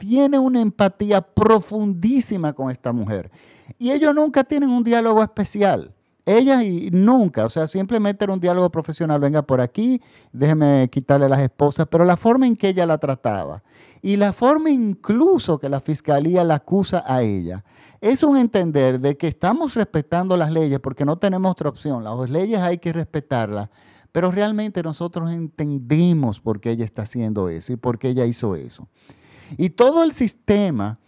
tiene 0.00 0.38
una 0.38 0.62
empatía 0.62 1.20
profundísima 1.20 2.54
con 2.54 2.70
esta 2.70 2.90
mujer. 2.90 3.30
Y 3.78 3.90
ellos 3.90 4.14
nunca 4.14 4.42
tienen 4.44 4.70
un 4.70 4.82
diálogo 4.82 5.22
especial. 5.22 5.92
Ella 6.24 6.62
y 6.64 6.90
nunca, 6.90 7.44
o 7.44 7.50
sea, 7.50 7.66
simplemente 7.66 8.24
era 8.24 8.32
un 8.32 8.40
diálogo 8.40 8.70
profesional, 8.70 9.20
venga 9.20 9.42
por 9.42 9.60
aquí, 9.60 10.00
déjeme 10.32 10.88
quitarle 10.90 11.28
las 11.28 11.40
esposas, 11.40 11.86
pero 11.90 12.04
la 12.06 12.16
forma 12.16 12.46
en 12.46 12.56
que 12.56 12.68
ella 12.68 12.86
la 12.86 12.96
trataba 12.96 13.62
y 14.00 14.16
la 14.16 14.32
forma 14.32 14.70
incluso 14.70 15.58
que 15.58 15.68
la 15.68 15.80
fiscalía 15.80 16.44
la 16.44 16.56
acusa 16.56 17.04
a 17.06 17.22
ella, 17.22 17.64
es 18.00 18.22
un 18.22 18.38
entender 18.38 19.00
de 19.00 19.18
que 19.18 19.26
estamos 19.28 19.74
respetando 19.74 20.36
las 20.36 20.50
leyes 20.50 20.80
porque 20.80 21.04
no 21.04 21.18
tenemos 21.18 21.52
otra 21.52 21.68
opción, 21.68 22.04
las 22.04 22.30
leyes 22.30 22.58
hay 22.60 22.78
que 22.78 22.92
respetarlas, 22.92 23.68
pero 24.12 24.30
realmente 24.30 24.82
nosotros 24.82 25.30
entendemos 25.32 26.40
por 26.40 26.60
qué 26.60 26.70
ella 26.70 26.84
está 26.84 27.02
haciendo 27.02 27.48
eso 27.50 27.72
y 27.72 27.76
por 27.76 27.98
qué 27.98 28.08
ella 28.08 28.24
hizo 28.24 28.54
eso. 28.54 28.88
Y 29.56 29.70
todo 29.70 30.02
el 30.02 30.12
sistema, 30.12 30.98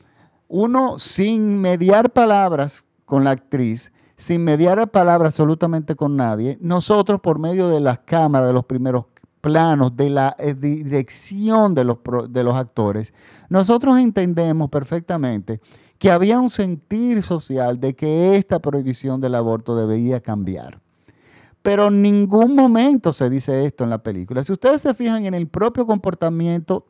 uno 0.49 0.99
sin 0.99 1.61
mediar 1.61 2.13
palabras 2.13 2.87
con 3.05 3.25
la 3.25 3.31
actriz, 3.31 3.93
sin 4.17 4.45
mediar 4.45 4.91
palabra 4.91 5.29
absolutamente 5.29 5.97
con 5.97 6.17
nadie, 6.17 6.59
nosotros 6.61 7.21
por 7.21 7.39
medio 7.39 7.69
de 7.69 7.81
las 7.81 8.01
cámaras, 8.01 8.49
de 8.49 8.55
los 8.55 8.65
primeros 8.65 9.07
planos, 9.41 9.97
de 9.97 10.09
la 10.09 10.37
eh, 10.39 10.55
dirección 10.55 11.75
de 11.75 11.85
los, 11.85 11.99
de 12.31 12.45
los 12.45 12.55
actores, 12.55 13.13
nosotros 13.49 13.99
entendemos 13.99 14.71
perfectamente 14.71 15.61
que 15.99 16.11
había 16.11 16.41
un 16.41 16.51
sentir 16.51 17.23
social 17.23 17.79
de 17.79 17.95
que 17.95 18.37
esta 18.37 18.61
prohibición 18.61 19.21
del 19.21 19.35
aborto 19.35 19.77
debía 19.77 20.21
cambiar. 20.21 20.81
Pero 21.63 21.89
en 21.89 22.03
ningún 22.03 22.57
momento 22.57 23.13
se 23.13 23.31
dice 23.31 23.67
esto 23.67 23.85
en 23.85 23.91
la 23.91 24.03
película. 24.03 24.43
Si 24.43 24.53
ustedes 24.53 24.83
se 24.83 24.95
fijan 24.95 25.27
en 25.27 25.35
el 25.35 25.47
propio 25.47 25.87
comportamiento 25.87 26.87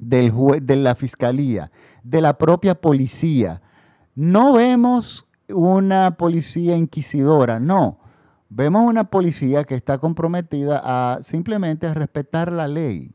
del 0.00 0.32
de 0.62 0.76
la 0.76 0.94
fiscalía, 0.94 1.70
de 2.02 2.20
la 2.20 2.38
propia 2.38 2.74
policía, 2.74 3.60
no 4.14 4.54
vemos 4.54 5.26
una 5.48 6.16
policía 6.16 6.76
inquisidora, 6.76 7.60
no. 7.60 7.98
Vemos 8.48 8.82
una 8.82 9.04
policía 9.04 9.62
que 9.64 9.76
está 9.76 9.98
comprometida 9.98 10.80
a 10.82 11.22
simplemente 11.22 11.86
a 11.86 11.94
respetar 11.94 12.50
la 12.50 12.66
ley. 12.66 13.12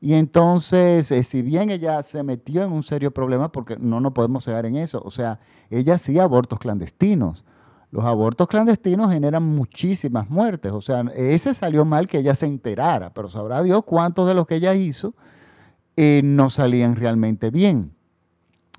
Y 0.00 0.12
entonces, 0.12 1.10
eh, 1.10 1.22
si 1.24 1.42
bien 1.42 1.70
ella 1.70 2.02
se 2.02 2.22
metió 2.22 2.62
en 2.62 2.70
un 2.70 2.82
serio 2.82 3.10
problema, 3.10 3.50
porque 3.50 3.76
no 3.80 4.00
nos 4.00 4.12
podemos 4.12 4.44
cegar 4.44 4.66
en 4.66 4.76
eso, 4.76 5.02
o 5.04 5.10
sea, 5.10 5.40
ella 5.70 5.94
hacía 5.94 6.24
abortos 6.24 6.58
clandestinos. 6.58 7.44
Los 7.90 8.04
abortos 8.04 8.46
clandestinos 8.46 9.10
generan 9.12 9.42
muchísimas 9.42 10.28
muertes, 10.28 10.72
o 10.72 10.80
sea, 10.80 11.04
ese 11.16 11.54
salió 11.54 11.84
mal 11.84 12.06
que 12.06 12.18
ella 12.18 12.34
se 12.34 12.46
enterara, 12.46 13.14
pero 13.14 13.28
sabrá 13.28 13.62
Dios 13.62 13.82
cuántos 13.84 14.28
de 14.28 14.34
los 14.34 14.46
que 14.46 14.56
ella 14.56 14.74
hizo 14.74 15.14
eh, 15.96 16.20
no 16.24 16.50
salían 16.50 16.96
realmente 16.96 17.50
bien. 17.50 17.92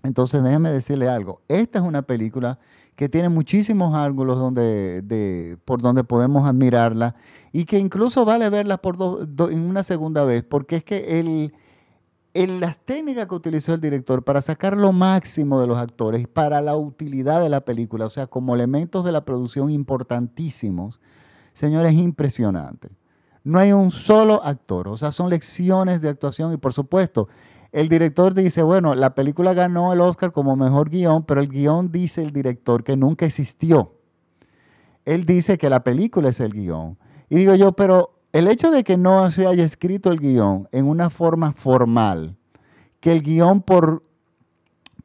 Entonces, 0.04 0.44
déjeme 0.44 0.72
decirle 0.72 1.10
algo. 1.10 1.42
Esta 1.48 1.80
es 1.80 1.86
una 1.86 2.04
película 2.04 2.60
que 2.96 3.10
tiene 3.10 3.30
muchísimos 3.30 3.94
ángulos 3.94 4.40
donde, 4.40 5.58
por 5.66 5.82
donde 5.82 6.04
podemos 6.04 6.48
admirarla 6.48 7.16
y 7.52 7.66
que 7.66 7.78
incluso 7.78 8.24
vale 8.24 8.50
verla 8.50 8.78
por 8.78 8.98
en 9.52 9.62
una 9.62 9.84
segunda 9.84 10.24
vez, 10.24 10.44
porque 10.44 10.78
es 10.78 10.84
que 10.84 11.20
el, 11.20 12.60
las 12.60 12.80
técnicas 12.80 13.28
que 13.28 13.36
utilizó 13.36 13.74
el 13.74 13.82
director 13.82 14.24
para 14.24 14.42
sacar 14.42 14.78
lo 14.78 14.94
máximo 14.94 15.60
de 15.60 15.68
los 15.68 15.78
actores 15.78 16.22
y 16.22 16.28
para 16.28 16.62
la 16.62 16.78
utilidad 16.78 17.42
de 17.42 17.50
la 17.50 17.62
película, 17.62 18.06
o 18.06 18.10
sea, 18.10 18.28
como 18.28 18.56
elementos 18.56 19.04
de 19.04 19.12
la 19.12 19.26
producción 19.26 19.70
importantísimos, 19.70 21.02
señores, 21.54 21.94
es 21.94 22.00
impresionante. 22.00 22.90
No 23.46 23.60
hay 23.60 23.72
un 23.72 23.92
solo 23.92 24.44
actor, 24.44 24.88
o 24.88 24.98
sea, 24.98 25.12
son 25.12 25.30
lecciones 25.30 26.02
de 26.02 26.10
actuación 26.10 26.52
y 26.52 26.58
por 26.58 26.74
supuesto, 26.74 27.30
el 27.72 27.90
director 27.90 28.34
dice, 28.34 28.64
bueno, 28.64 28.96
la 28.96 29.14
película 29.14 29.54
ganó 29.54 29.94
el 29.94 30.02
Oscar 30.02 30.32
como 30.32 30.56
mejor 30.56 30.90
guion, 30.90 31.24
pero 31.24 31.42
el 31.42 31.50
guion 31.50 31.92
dice 31.92 32.24
el 32.24 32.32
director 32.32 32.84
que 32.84 32.98
nunca 32.98 33.28
existió. 33.28 33.94
Él 35.06 35.26
dice 35.26 35.60
que 35.60 35.70
la 35.70 35.84
película 35.84 36.30
es 36.30 36.40
el 36.40 36.54
guion. 36.54 36.98
Y 37.30 37.36
digo 37.36 37.54
yo, 37.54 37.74
pero 37.74 38.18
el 38.34 38.48
hecho 38.48 38.72
de 38.72 38.84
que 38.84 38.98
no 38.98 39.30
se 39.30 39.46
haya 39.46 39.64
escrito 39.64 40.12
el 40.12 40.20
guion 40.20 40.68
en 40.72 40.88
una 40.88 41.12
forma 41.12 41.52
formal, 41.52 42.38
que 43.00 43.12
el 43.12 43.22
guion 43.22 43.62
por, 43.62 44.02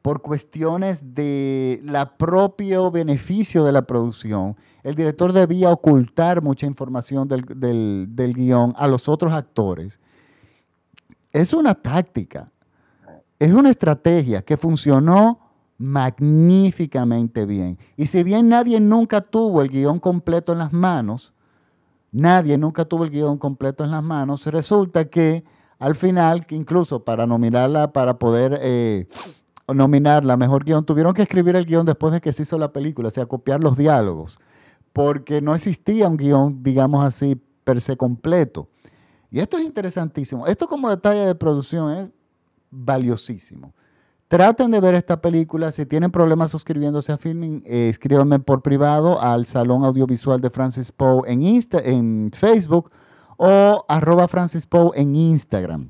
por 0.01 0.21
cuestiones 0.21 1.13
de 1.13 1.79
la 1.83 2.17
propio 2.17 2.91
beneficio 2.91 3.63
de 3.63 3.71
la 3.71 3.83
producción, 3.83 4.55
el 4.83 4.95
director 4.95 5.31
debía 5.33 5.69
ocultar 5.69 6.41
mucha 6.41 6.65
información 6.65 7.27
del, 7.27 7.45
del, 8.15 8.33
guion 8.33 8.73
a 8.77 8.87
los 8.87 9.07
otros 9.07 9.31
actores. 9.31 9.99
Es 11.31 11.53
una 11.53 11.75
táctica 11.75 12.51
es 13.41 13.53
una 13.53 13.71
estrategia 13.71 14.43
que 14.43 14.55
funcionó 14.55 15.39
magníficamente 15.79 17.47
bien. 17.47 17.79
Y 17.97 18.05
si 18.05 18.21
bien 18.21 18.47
nadie 18.49 18.79
nunca 18.79 19.19
tuvo 19.19 19.63
el 19.63 19.69
guion 19.69 19.99
completo 19.99 20.51
en 20.51 20.59
las 20.59 20.71
manos, 20.71 21.33
nadie 22.11 22.55
nunca 22.59 22.85
tuvo 22.85 23.03
el 23.03 23.09
guion 23.09 23.39
completo 23.39 23.83
en 23.83 23.89
las 23.89 24.03
manos, 24.03 24.45
resulta 24.45 25.05
que 25.05 25.43
al 25.79 25.95
final, 25.95 26.45
incluso 26.51 27.03
para 27.03 27.25
nominarla, 27.25 27.91
para 27.91 28.19
poder 28.19 28.59
eh, 28.61 29.07
nominar 29.67 30.25
la 30.25 30.37
mejor 30.37 30.63
guion, 30.63 30.85
tuvieron 30.85 31.13
que 31.13 31.21
escribir 31.21 31.55
el 31.55 31.65
guion 31.65 31.85
después 31.85 32.13
de 32.13 32.21
que 32.21 32.33
se 32.33 32.43
hizo 32.43 32.57
la 32.57 32.73
película, 32.73 33.07
o 33.07 33.11
sea, 33.11 33.25
copiar 33.25 33.61
los 33.61 33.77
diálogos, 33.77 34.39
porque 34.93 35.41
no 35.41 35.55
existía 35.55 36.07
un 36.07 36.17
guion, 36.17 36.63
digamos 36.63 37.05
así, 37.05 37.41
per 37.63 37.79
se 37.79 37.95
completo. 37.95 38.69
Y 39.29 39.39
esto 39.39 39.57
es 39.57 39.63
interesantísimo. 39.63 40.45
Esto 40.45 40.67
como 40.67 40.89
detalle 40.89 41.21
de 41.21 41.35
producción 41.35 41.91
es 41.91 42.09
valiosísimo. 42.69 43.73
Traten 44.27 44.71
de 44.71 44.79
ver 44.79 44.95
esta 44.95 45.21
película. 45.21 45.71
Si 45.71 45.85
tienen 45.85 46.11
problemas 46.11 46.51
suscribiéndose 46.51 47.11
a 47.11 47.17
Filming, 47.17 47.63
eh, 47.65 47.89
escríbanme 47.89 48.39
por 48.39 48.61
privado 48.61 49.21
al 49.21 49.45
Salón 49.45 49.83
Audiovisual 49.83 50.39
de 50.41 50.49
Francis 50.49 50.91
Poe 50.91 51.29
en, 51.29 51.43
Insta, 51.43 51.79
en 51.79 52.31
Facebook 52.33 52.91
o 53.37 53.85
arroba 53.87 54.27
Francis 54.27 54.65
Poe 54.65 54.91
en 54.95 55.15
Instagram. 55.15 55.89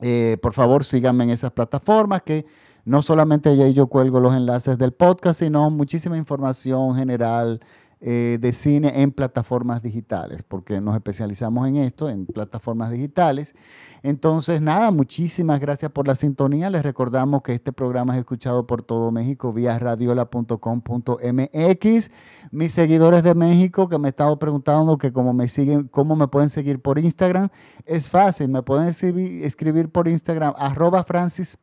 Eh, 0.00 0.36
por 0.40 0.52
favor, 0.52 0.84
síganme 0.84 1.24
en 1.24 1.30
esas 1.30 1.50
plataformas 1.50 2.22
que 2.22 2.46
no 2.88 3.02
solamente 3.02 3.56
yo, 3.56 3.66
yo 3.68 3.86
cuelgo 3.86 4.20
los 4.20 4.34
enlaces 4.34 4.78
del 4.78 4.92
podcast, 4.92 5.40
sino 5.40 5.70
muchísima 5.70 6.16
información 6.16 6.96
general 6.96 7.60
eh, 8.00 8.38
de 8.40 8.52
cine 8.52 8.92
en 9.02 9.10
plataformas 9.10 9.82
digitales, 9.82 10.44
porque 10.46 10.80
nos 10.80 10.94
especializamos 10.94 11.66
en 11.66 11.78
esto, 11.78 12.08
en 12.08 12.26
plataformas 12.26 12.92
digitales. 12.92 13.56
Entonces, 14.04 14.60
nada, 14.60 14.92
muchísimas 14.92 15.58
gracias 15.58 15.90
por 15.90 16.06
la 16.06 16.14
sintonía. 16.14 16.70
Les 16.70 16.84
recordamos 16.84 17.42
que 17.42 17.54
este 17.54 17.72
programa 17.72 18.14
es 18.14 18.20
escuchado 18.20 18.68
por 18.68 18.82
todo 18.82 19.10
México 19.10 19.52
vía 19.52 19.76
radiola.com.mx. 19.80 22.10
Mis 22.52 22.72
seguidores 22.72 23.24
de 23.24 23.34
México 23.34 23.88
que 23.88 23.98
me 23.98 24.10
estado 24.10 24.38
preguntando 24.38 24.96
que 24.96 25.12
cómo 25.12 25.32
me 25.32 25.48
siguen, 25.48 25.88
cómo 25.88 26.14
me 26.14 26.28
pueden 26.28 26.50
seguir 26.50 26.80
por 26.80 27.00
Instagram, 27.00 27.48
es 27.84 28.08
fácil, 28.08 28.46
me 28.46 28.62
pueden 28.62 28.86
escribir, 28.86 29.90
por 29.90 30.06
Instagram, 30.06 30.54
arroba 30.56 31.02
Francis 31.02 31.56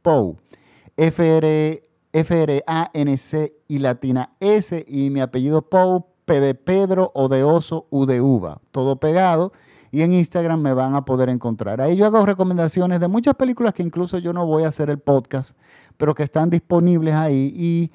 Poe, 0.96 1.84
F-R-A-N-C 2.14 3.56
y 3.68 3.80
latina 3.80 4.32
S 4.40 4.86
y 4.88 5.10
mi 5.10 5.20
apellido 5.20 5.62
Poe 5.64 6.06
P 6.26 6.40
de 6.40 6.56
Pedro 6.56 7.12
o 7.14 7.28
de 7.28 7.44
oso, 7.44 7.88
U 7.90 8.06
de 8.06 8.22
uva, 8.22 8.62
todo 8.72 8.98
pegado. 8.98 9.54
Y 9.92 10.02
en 10.02 10.12
Instagram 10.12 10.62
me 10.62 10.74
van 10.74 10.94
a 10.94 11.06
poder 11.06 11.30
encontrar. 11.30 11.80
Ahí 11.80 11.96
yo 11.96 12.06
hago 12.06 12.26
recomendaciones 12.26 13.00
de 13.00 13.08
muchas 13.08 13.36
películas 13.36 13.74
que 13.74 13.84
incluso 13.84 14.18
yo 14.18 14.34
no 14.34 14.46
voy 14.46 14.64
a 14.64 14.68
hacer 14.68 14.90
el 14.90 15.00
podcast, 15.00 15.56
pero 15.96 16.14
que 16.14 16.24
están 16.24 16.50
disponibles 16.50 17.14
ahí 17.14 17.54
y 17.56 17.92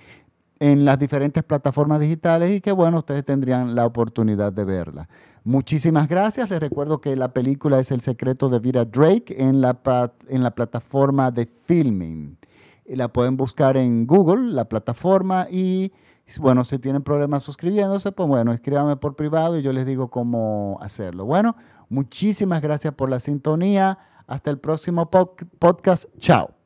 en 0.61 0.85
las 0.85 0.99
diferentes 0.99 1.43
plataformas 1.43 2.01
digitales 2.01 2.51
y 2.51 2.61
que 2.61 2.73
bueno, 2.73 2.99
ustedes 2.99 3.25
tendrían 3.25 3.75
la 3.75 3.87
oportunidad 3.87 4.53
de 4.53 4.65
verla. 4.65 5.09
Muchísimas 5.43 6.07
gracias. 6.09 6.51
Les 6.51 6.61
recuerdo 6.61 7.01
que 7.01 7.17
la 7.17 7.33
película 7.33 7.81
es 7.81 7.91
El 7.91 8.03
secreto 8.03 8.49
de 8.51 8.61
Vera 8.61 8.85
Drake 8.85 9.35
en 9.39 9.61
la, 9.61 9.79
en 10.29 10.43
la 10.43 10.55
plataforma 10.55 11.31
de 11.31 11.47
Filming. 11.47 12.37
La 12.97 13.09
pueden 13.09 13.37
buscar 13.37 13.77
en 13.77 14.07
Google, 14.07 14.53
la 14.53 14.69
plataforma, 14.69 15.47
y 15.51 15.93
bueno, 16.39 16.63
si 16.65 16.79
tienen 16.79 17.03
problemas 17.03 17.43
suscribiéndose, 17.43 18.13
pues 18.13 18.29
bueno, 18.29 18.53
escríbanme 18.53 18.97
por 18.97 19.17
privado 19.17 19.59
y 19.59 19.63
yo 19.63 19.73
les 19.73 19.87
digo 19.87 20.11
cómo 20.11 20.79
hacerlo. 20.81 21.25
Bueno, 21.25 21.57
muchísimas 21.89 22.63
gracias 22.63 22.95
por 22.95 23.11
la 23.11 23.19
sintonía. 23.19 23.99
Hasta 24.27 24.51
el 24.51 24.59
próximo 24.59 25.11
podcast. 25.11 26.05
Chao. 26.19 26.60